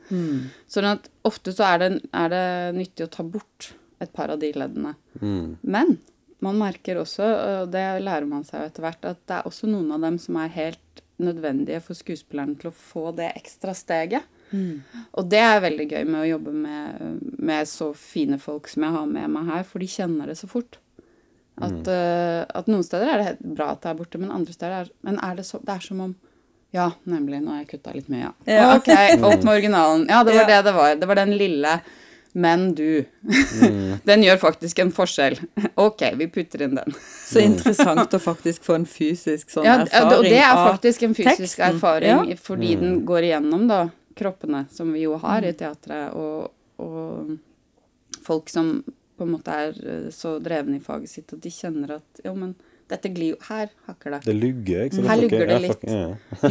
[0.70, 2.46] Sånn at ofte så er det, er det
[2.78, 4.94] nyttig å ta bort et par av de leddene.
[5.20, 5.58] Mm.
[5.68, 5.98] Men
[6.46, 7.26] man merker også,
[7.66, 10.16] og det lærer man seg jo etter hvert, at det er også noen av dem
[10.24, 10.80] som er helt
[11.20, 14.24] nødvendige for skuespilleren til å få det ekstra steget.
[15.14, 18.96] Og det er veldig gøy med å jobbe med, med så fine folk som jeg
[18.96, 20.80] har med meg her, for de kjenner det så fort.
[21.60, 24.54] At, eh, at noen steder er det helt bra at det er borte, men andre
[24.56, 26.16] steder er, men er det, så, det er som om
[26.72, 27.40] Ja, nemlig.
[27.42, 28.34] Nå har jeg kutta litt mye, ja.
[28.46, 28.66] Ja.
[28.78, 28.90] Ok,
[29.26, 30.04] opp med originalen.
[30.10, 30.48] Ja, det var Ja.
[30.52, 30.96] det det var.
[31.02, 31.72] Det var den lille
[32.34, 33.06] men du.
[34.10, 35.40] den gjør faktisk en forskjell.
[35.80, 36.94] Ok, vi putter inn den.
[37.26, 41.16] Så interessant å faktisk få en fysisk sånn Ja, erfaring og det er faktisk en
[41.18, 41.76] fysisk teksten.
[41.76, 42.36] erfaring, Ja.
[42.44, 43.82] fordi den går igjennom da,
[44.20, 46.52] kroppene, som vi jo har i teatret, og,
[46.84, 47.38] og
[48.26, 48.82] folk som
[49.20, 52.34] på en måte er eh, så drevne i faget sitt at de kjenner at jo,
[52.36, 52.54] men
[52.90, 54.20] dette glir jo Her hakker det.
[54.26, 55.08] Det lugger, ikke sant?
[55.08, 55.84] Her er- lugger det litt.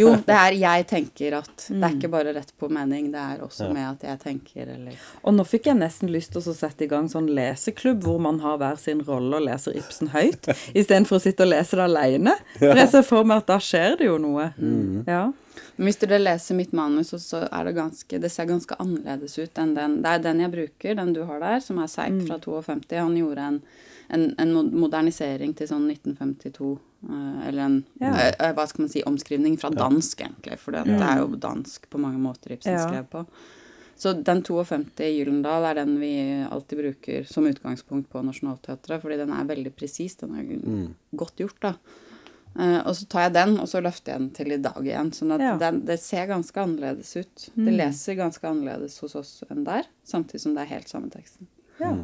[0.01, 3.43] Jo, det er jeg tenker at Det er ikke bare rett på mening, det er
[3.45, 4.93] også med at jeg tenker, eller
[5.25, 8.39] Og nå fikk jeg nesten lyst til å sette i gang sånn leseklubb hvor man
[8.41, 10.47] har hver sin rolle og leser Ibsen høyt,
[10.79, 12.37] istedenfor å sitte og lese det alene.
[12.59, 14.53] For jeg ser for meg at da skjer det jo noe.
[15.07, 15.27] Ja.
[15.79, 19.39] Men hvis dere leser mitt manus, så- så er det ganske Det ser ganske annerledes
[19.39, 20.03] ut enn den.
[20.03, 22.97] Det er den jeg bruker, den du har der, som er Seip fra 52.
[22.99, 23.63] Han gjorde en,
[24.11, 26.79] en, en modernisering til sånn 1952.
[27.09, 28.13] eh, eller en Ja.
[28.17, 30.59] eh, eh, hva skal man si, omskrivning fra dansk, egentlig.
[30.59, 32.87] For det er jo dansk på mange måter Ibsen Ja.
[32.89, 33.27] skrev på.
[33.99, 39.17] Så den 52 i Gyllendal er den vi alltid bruker som utgangspunkt på Nationaltheatret, fordi
[39.17, 40.15] den er veldig presis.
[40.17, 41.75] Den er godt gjort, da.
[42.59, 45.11] Eh, og så tar jeg den, og så løfter jeg den til i dag igjen.
[45.13, 45.53] Sånn at Ja.
[45.55, 45.59] Mm.
[45.61, 47.51] den, det ser ganske annerledes ut.
[47.57, 51.47] Det leser ganske annerledes hos oss enn der, samtidig som det er helt samme teksten.
[51.81, 51.95] ja.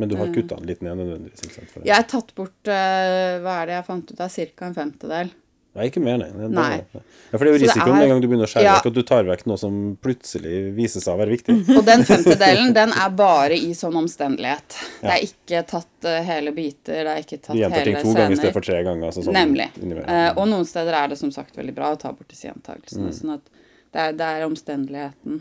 [0.00, 0.34] Men du har Mm.
[0.34, 1.84] kutta den litt ned nødvendigvis, ikke sant?
[1.84, 4.30] Jeg har tatt bort eh, Hva er det jeg fant ut av?
[4.32, 4.66] Ca.
[4.66, 5.30] en femtedel.
[5.70, 6.26] Nei, ikke mer, nei.
[6.34, 6.78] Det- Nei.
[6.94, 8.72] Ja, for det er jo risikoen med en gang du begynner å skjære Ja.
[8.80, 11.76] vekk, at du tar vekk noe som plutselig viser seg å være viktig.
[11.76, 14.66] Og den femtedelen, den er bare i sånn omstendighet.
[15.00, 17.84] Det er ikke tatt eh, hele biter, det er ikke tatt hele scener.
[17.84, 19.06] Du gjentar ting to ganger istedenfor for tre ganger.
[19.12, 19.68] Altså sånn Nemlig.
[20.08, 23.06] Eh, og noen steder er det som sagt veldig bra å ta bort disse gjentakelsene.
[23.12, 23.14] Mm.
[23.20, 23.46] Sånn at
[23.92, 25.40] det er, det er omstendeligheten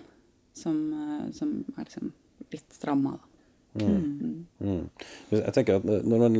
[0.54, 2.12] som, eh, som er liksom
[2.54, 3.26] litt stramma, da.
[3.78, 4.88] Mm.
[5.30, 6.38] Jeg tenker at når man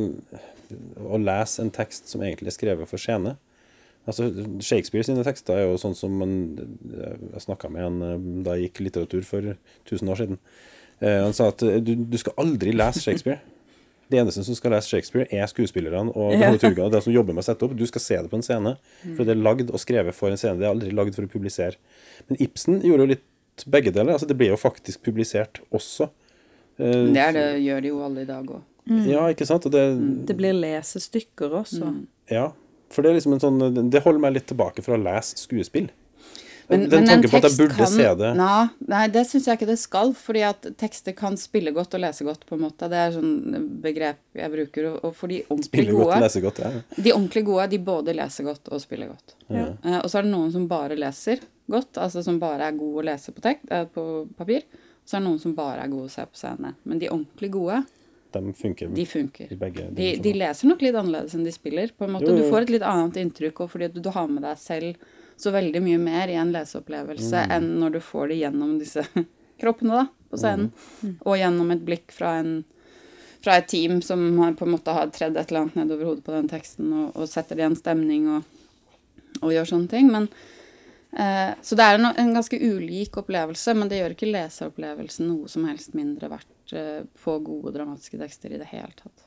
[1.06, 3.36] Å lese en tekst som egentlig er skrevet for scene
[4.08, 4.26] altså
[4.64, 8.70] Shakespeare sine tekster er jo sånn som man Jeg snakka med en eh, da jeg
[8.70, 10.42] gikk litteratur for 1000 år siden.
[11.00, 13.40] Eh, Han sa at eh, du, du skal aldri lese Shakespeare.
[14.10, 16.90] Det eneste som skal lese Shakespeare, er skuespillerne og dramaturgene.
[16.90, 17.76] De som jobber med å sette opp.
[17.78, 18.72] Du skal se det på en scene.
[19.04, 20.58] For det er lagd og skrevet for en scene.
[20.58, 21.78] Det er aldri lagd for å publisere.
[22.26, 24.16] Men Ibsen gjorde jo litt begge deler.
[24.16, 26.08] altså Det ble jo faktisk publisert også.
[26.80, 28.66] Eh, Det, er det gjør de jo alle i dag òg.
[29.06, 29.68] Ja, ikke sant?
[29.68, 29.84] Og det,
[30.26, 31.84] Det blir lesestykker også.
[31.86, 32.02] Mm.
[32.32, 32.48] Ja,
[32.90, 35.90] for det er liksom en sånn Det holder meg litt tilbake fra å lese skuespill.
[36.70, 39.48] Men, Den men tanken på at jeg burde kan, se det Nei, nei det syns
[39.48, 40.12] jeg ikke det skal.
[40.14, 42.86] Fordi at tekster kan spille godt og lese godt, på en måte.
[42.92, 43.32] Det er sånn
[43.82, 44.86] begrep jeg bruker.
[44.92, 46.60] Og, og for de ordentlig gode godt.
[46.62, 46.70] Ja.
[46.94, 49.34] De ordentlig gode, de både leser godt og spiller godt.
[49.48, 49.66] Ja.
[49.82, 53.02] Uh, og så er det noen som bare leser godt, altså som bare er god
[53.02, 54.06] å lese på, tek uh, på
[54.38, 54.62] papir.
[55.10, 56.74] Så er det noen som bare er gode å se på scene.
[56.86, 57.80] Men de ordentlig gode,
[58.30, 59.48] De funker de funker.
[59.96, 61.90] De, de leser nok litt annerledes enn de spiller.
[61.98, 62.28] på en måte.
[62.30, 62.44] Jo, jo.
[62.44, 65.08] Du får et litt annet inntrykk, fordi du, du har med deg selv
[65.40, 67.54] så veldig mye mer i en leseopplevelse Mm.
[67.56, 69.02] enn når du får det gjennom disse
[69.60, 70.70] kroppene da, på scenen.
[71.02, 71.16] Mm.
[71.26, 72.52] Og gjennom et blikk fra, en,
[73.42, 76.24] fra et team som har, på en måte har tredd et eller annet nedover hodet
[76.28, 78.44] på den teksten og, og setter det i en stemning og,
[79.42, 80.12] og gjør sånne ting.
[80.12, 80.28] Men,
[81.16, 85.48] eh, så det er en, en ganske ulik opplevelse, men det gjør ikke leseropplevelsen noe
[85.48, 89.26] som helst mindre verdt eh, på gode dramatiske tekster i det hele tatt.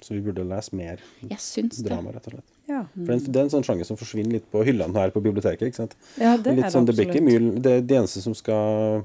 [0.00, 2.50] Så vi burde lese mer Jeg syns drama, rett og slett.
[2.68, 2.82] Ja.
[2.92, 5.10] For det er en- det er en sånn sjanger som forsvinner litt på hyllene her
[5.10, 5.62] på biblioteket.
[5.70, 5.94] ikke sant?
[6.20, 7.52] Ja, det litt er det sånn, det blir ikke absolutt.
[7.54, 9.04] mye, det, de eneste som skal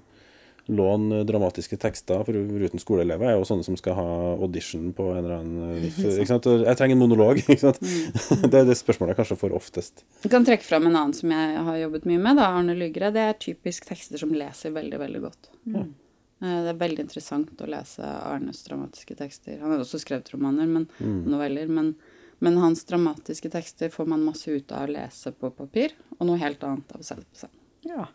[0.72, 4.06] låne dramatiske tekster for uten skoleelever, er jo sånne som skal ha
[4.42, 5.86] audition på en eller annen?
[6.22, 7.42] Jeg trenger en monolog.
[7.82, 8.50] Mm.
[8.52, 10.04] Det er det spørsmålet jeg kanskje får oftest.
[10.24, 13.10] Jeg kan trekke fram en annen som jeg har jobbet mye med, da, Arne Lygre.
[13.14, 15.50] Det er typisk tekster som leser veldig, veldig godt.
[15.72, 15.86] Eh,
[16.42, 19.60] Det er veldig interessant å lese Arnes dramatiske tekster.
[19.62, 21.94] Han har også skrevet romaner, men, noveller, men,
[22.40, 26.42] men hans dramatiske tekster får man masse ut av å lese på papir, og noe
[26.42, 27.61] helt annet av å se det på scenen.
[27.88, 28.08] Ja.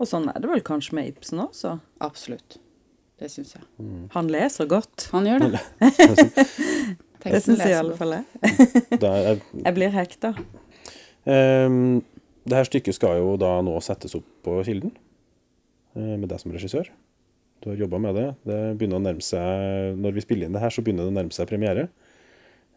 [0.00, 1.76] Og sånn er det vel kanskje med Ibsen også.
[2.04, 2.58] Absolutt.
[3.16, 3.64] Det syns jeg.
[4.12, 5.08] Han leser godt.
[5.14, 5.62] Han gjør det.
[7.26, 9.40] Det syns jeg i alle fall jeg.
[9.64, 10.34] Jeg blir hekta.
[11.26, 12.04] Um,
[12.46, 14.92] det her stykket skal jo da nå settes opp på Kilden,
[15.96, 16.92] eh, med deg som regissør.
[17.64, 18.26] Du har jobba med det.
[18.46, 21.16] Det begynner å nærme seg, Når vi spiller inn det her, så begynner det å
[21.16, 21.88] nærme seg premiere.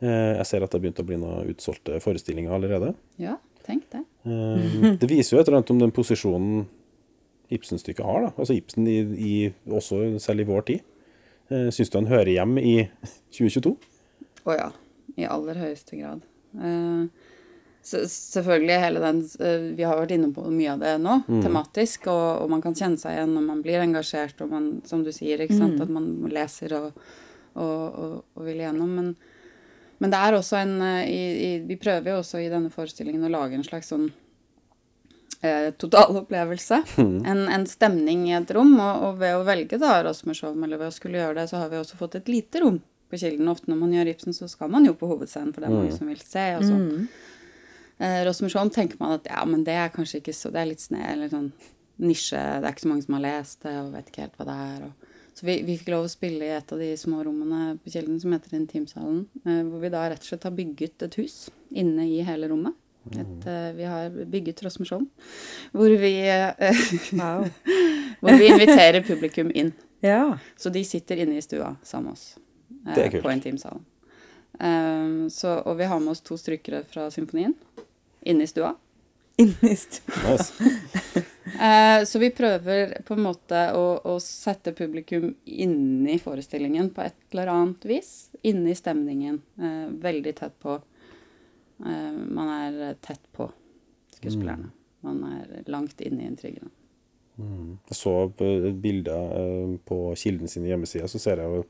[0.01, 2.95] Eh, jeg ser at det har begynt å bli noen utsolgte forestillinger allerede.
[3.21, 3.35] Ja,
[3.69, 4.03] tenk det.
[4.25, 6.67] Eh, det viser jo et eller annet om den posisjonen
[7.49, 8.27] Ibsen-stykket har.
[8.27, 8.33] da.
[8.37, 9.33] Altså Ibsen i, i,
[9.69, 10.85] også selv i vår tid.
[11.49, 12.75] Uh, Syns du han hører hjem i
[13.37, 13.73] 2022?
[14.45, 14.69] Å ja.
[15.19, 16.21] I aller høyeste grad.
[16.55, 17.29] Eh,
[17.81, 22.07] så, selvfølgelig hele den eh, Vi har vært inne på mye av det nå, tematisk,
[22.11, 25.11] og, og man kan kjenne seg igjen når man blir engasjert, og man, som du
[25.15, 27.03] sier, ikke sant, at man leser og,
[27.55, 28.93] og, og, og vil igjennom.
[28.99, 29.11] Men,
[29.99, 33.27] men det er også en eh, i, i, Vi prøver jo også i denne forestillingen
[33.27, 34.09] å lage en slags sånn
[35.41, 36.83] eh, totalopplevelse.
[36.99, 38.75] En, en stemning i et rom.
[38.79, 41.73] Og, og ved å velge da Rosmersholm, eller ved å skulle gjøre det, så har
[41.73, 42.79] vi også fått et lite rom
[43.09, 43.49] på Kilden.
[43.51, 45.97] Ofte når man gjør Ibsen, så skal man jo på hovedscenen, for det er mange
[45.97, 46.45] som vil se.
[46.59, 46.87] og sånn.
[47.99, 50.83] Eh, Rosmersholm tenker man at ja, men det er kanskje ikke så Det er litt
[50.83, 51.49] sne, eller sånn
[51.99, 52.39] nisje.
[52.39, 54.59] Det er ikke så mange som har lest det, og vet ikke helt hva det
[54.65, 54.85] er.
[54.87, 54.98] Og,
[55.39, 58.17] så vi, vi fikk lov å spille i et av de små rommene på Kjelden
[58.19, 59.21] som heter Intimsalen.
[59.45, 61.35] Eh, hvor vi da rett og slett har bygget et hus
[61.71, 62.75] inne i hele rommet.
[63.07, 65.07] Et, eh, vi har bygget Rosmersholm,
[65.71, 66.81] hvor vi, eh,
[67.15, 67.47] Wow.
[68.19, 69.71] hvor vi inviterer publikum inn.
[70.03, 70.37] Ja.
[70.57, 72.35] Så de sitter inne i stua sammen med oss
[72.97, 73.85] eh, på Intimsalen.
[74.59, 77.55] Um, så, og vi har med oss to strykere fra symfonien
[78.27, 78.73] inne i stua.
[79.39, 80.31] Inni stua.
[80.31, 80.53] Nice.
[81.59, 87.17] Eh, så vi prøver på en måte å, å sette publikum inni forestillingen på et
[87.33, 88.11] eller annet vis.
[88.47, 89.41] Inne i stemningen.
[89.59, 90.77] Eh, veldig tett på.
[91.85, 93.49] Eh, man er tett på
[94.19, 94.69] skuespillerne.
[95.07, 96.69] Man er langt inne i intrigene.
[97.39, 101.61] Jeg så på et bilde eh, på Kilden sine hjemmesider, så ser jeg jo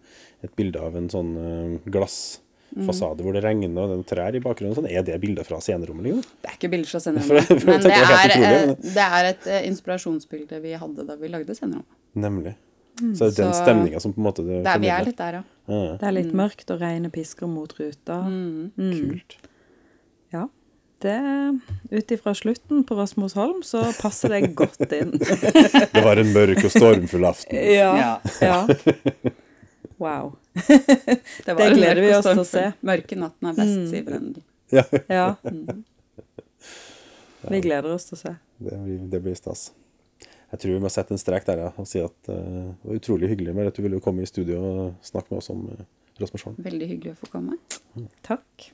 [0.45, 1.89] et bilde av en sånn eh,
[2.75, 4.75] glassfasade hvor det regner og det er trær i bakgrunnen.
[4.77, 4.87] Sånn.
[4.89, 6.03] Er det bilder fra scenerommet?
[6.07, 6.23] Liksom?
[6.41, 8.73] Det er ikke bilder fra scenerommet, men det er utrolig, men...
[8.73, 11.95] eh, det er et eh, inspirasjonsbilde vi hadde da vi lagde scenerommet.
[12.19, 12.55] Nemlig.
[12.99, 15.05] Så det er den Så- stemninga som på en måte det Det er, vi er
[15.07, 15.43] litt der, ja.
[15.69, 18.17] Ja, Det er litt mørkt, og regnet pisker mot ruta.
[18.27, 18.71] Mm.
[18.75, 19.37] Kult.
[20.33, 20.47] Ja.
[20.99, 21.13] Det,
[21.95, 25.13] Ut ifra slutten på Rasmusholm så passer det godt inn.
[25.95, 27.55] Det var en mørk og stormfull aften.
[27.79, 28.17] Ja.
[28.43, 28.57] ja.
[29.99, 30.35] Wow.
[31.45, 32.65] Det, Det gleder vi oss til å se.
[32.87, 34.45] Mørke natten er best, sier Brendel.
[34.71, 35.35] Ja, Ja.
[37.49, 38.33] Vi gleder oss til å se.
[38.59, 39.69] det blir, det blir stas.
[40.51, 42.35] Jeg tror vi må sette en strek der ja, og si at uh,
[42.81, 45.51] det var utrolig hyggelig med at du ville komme i studio og snakke med oss
[45.53, 45.85] om uh,
[46.19, 46.59] Rasmus Holm.
[46.65, 47.59] Veldig hyggelig å få komme.
[48.27, 48.69] Takk.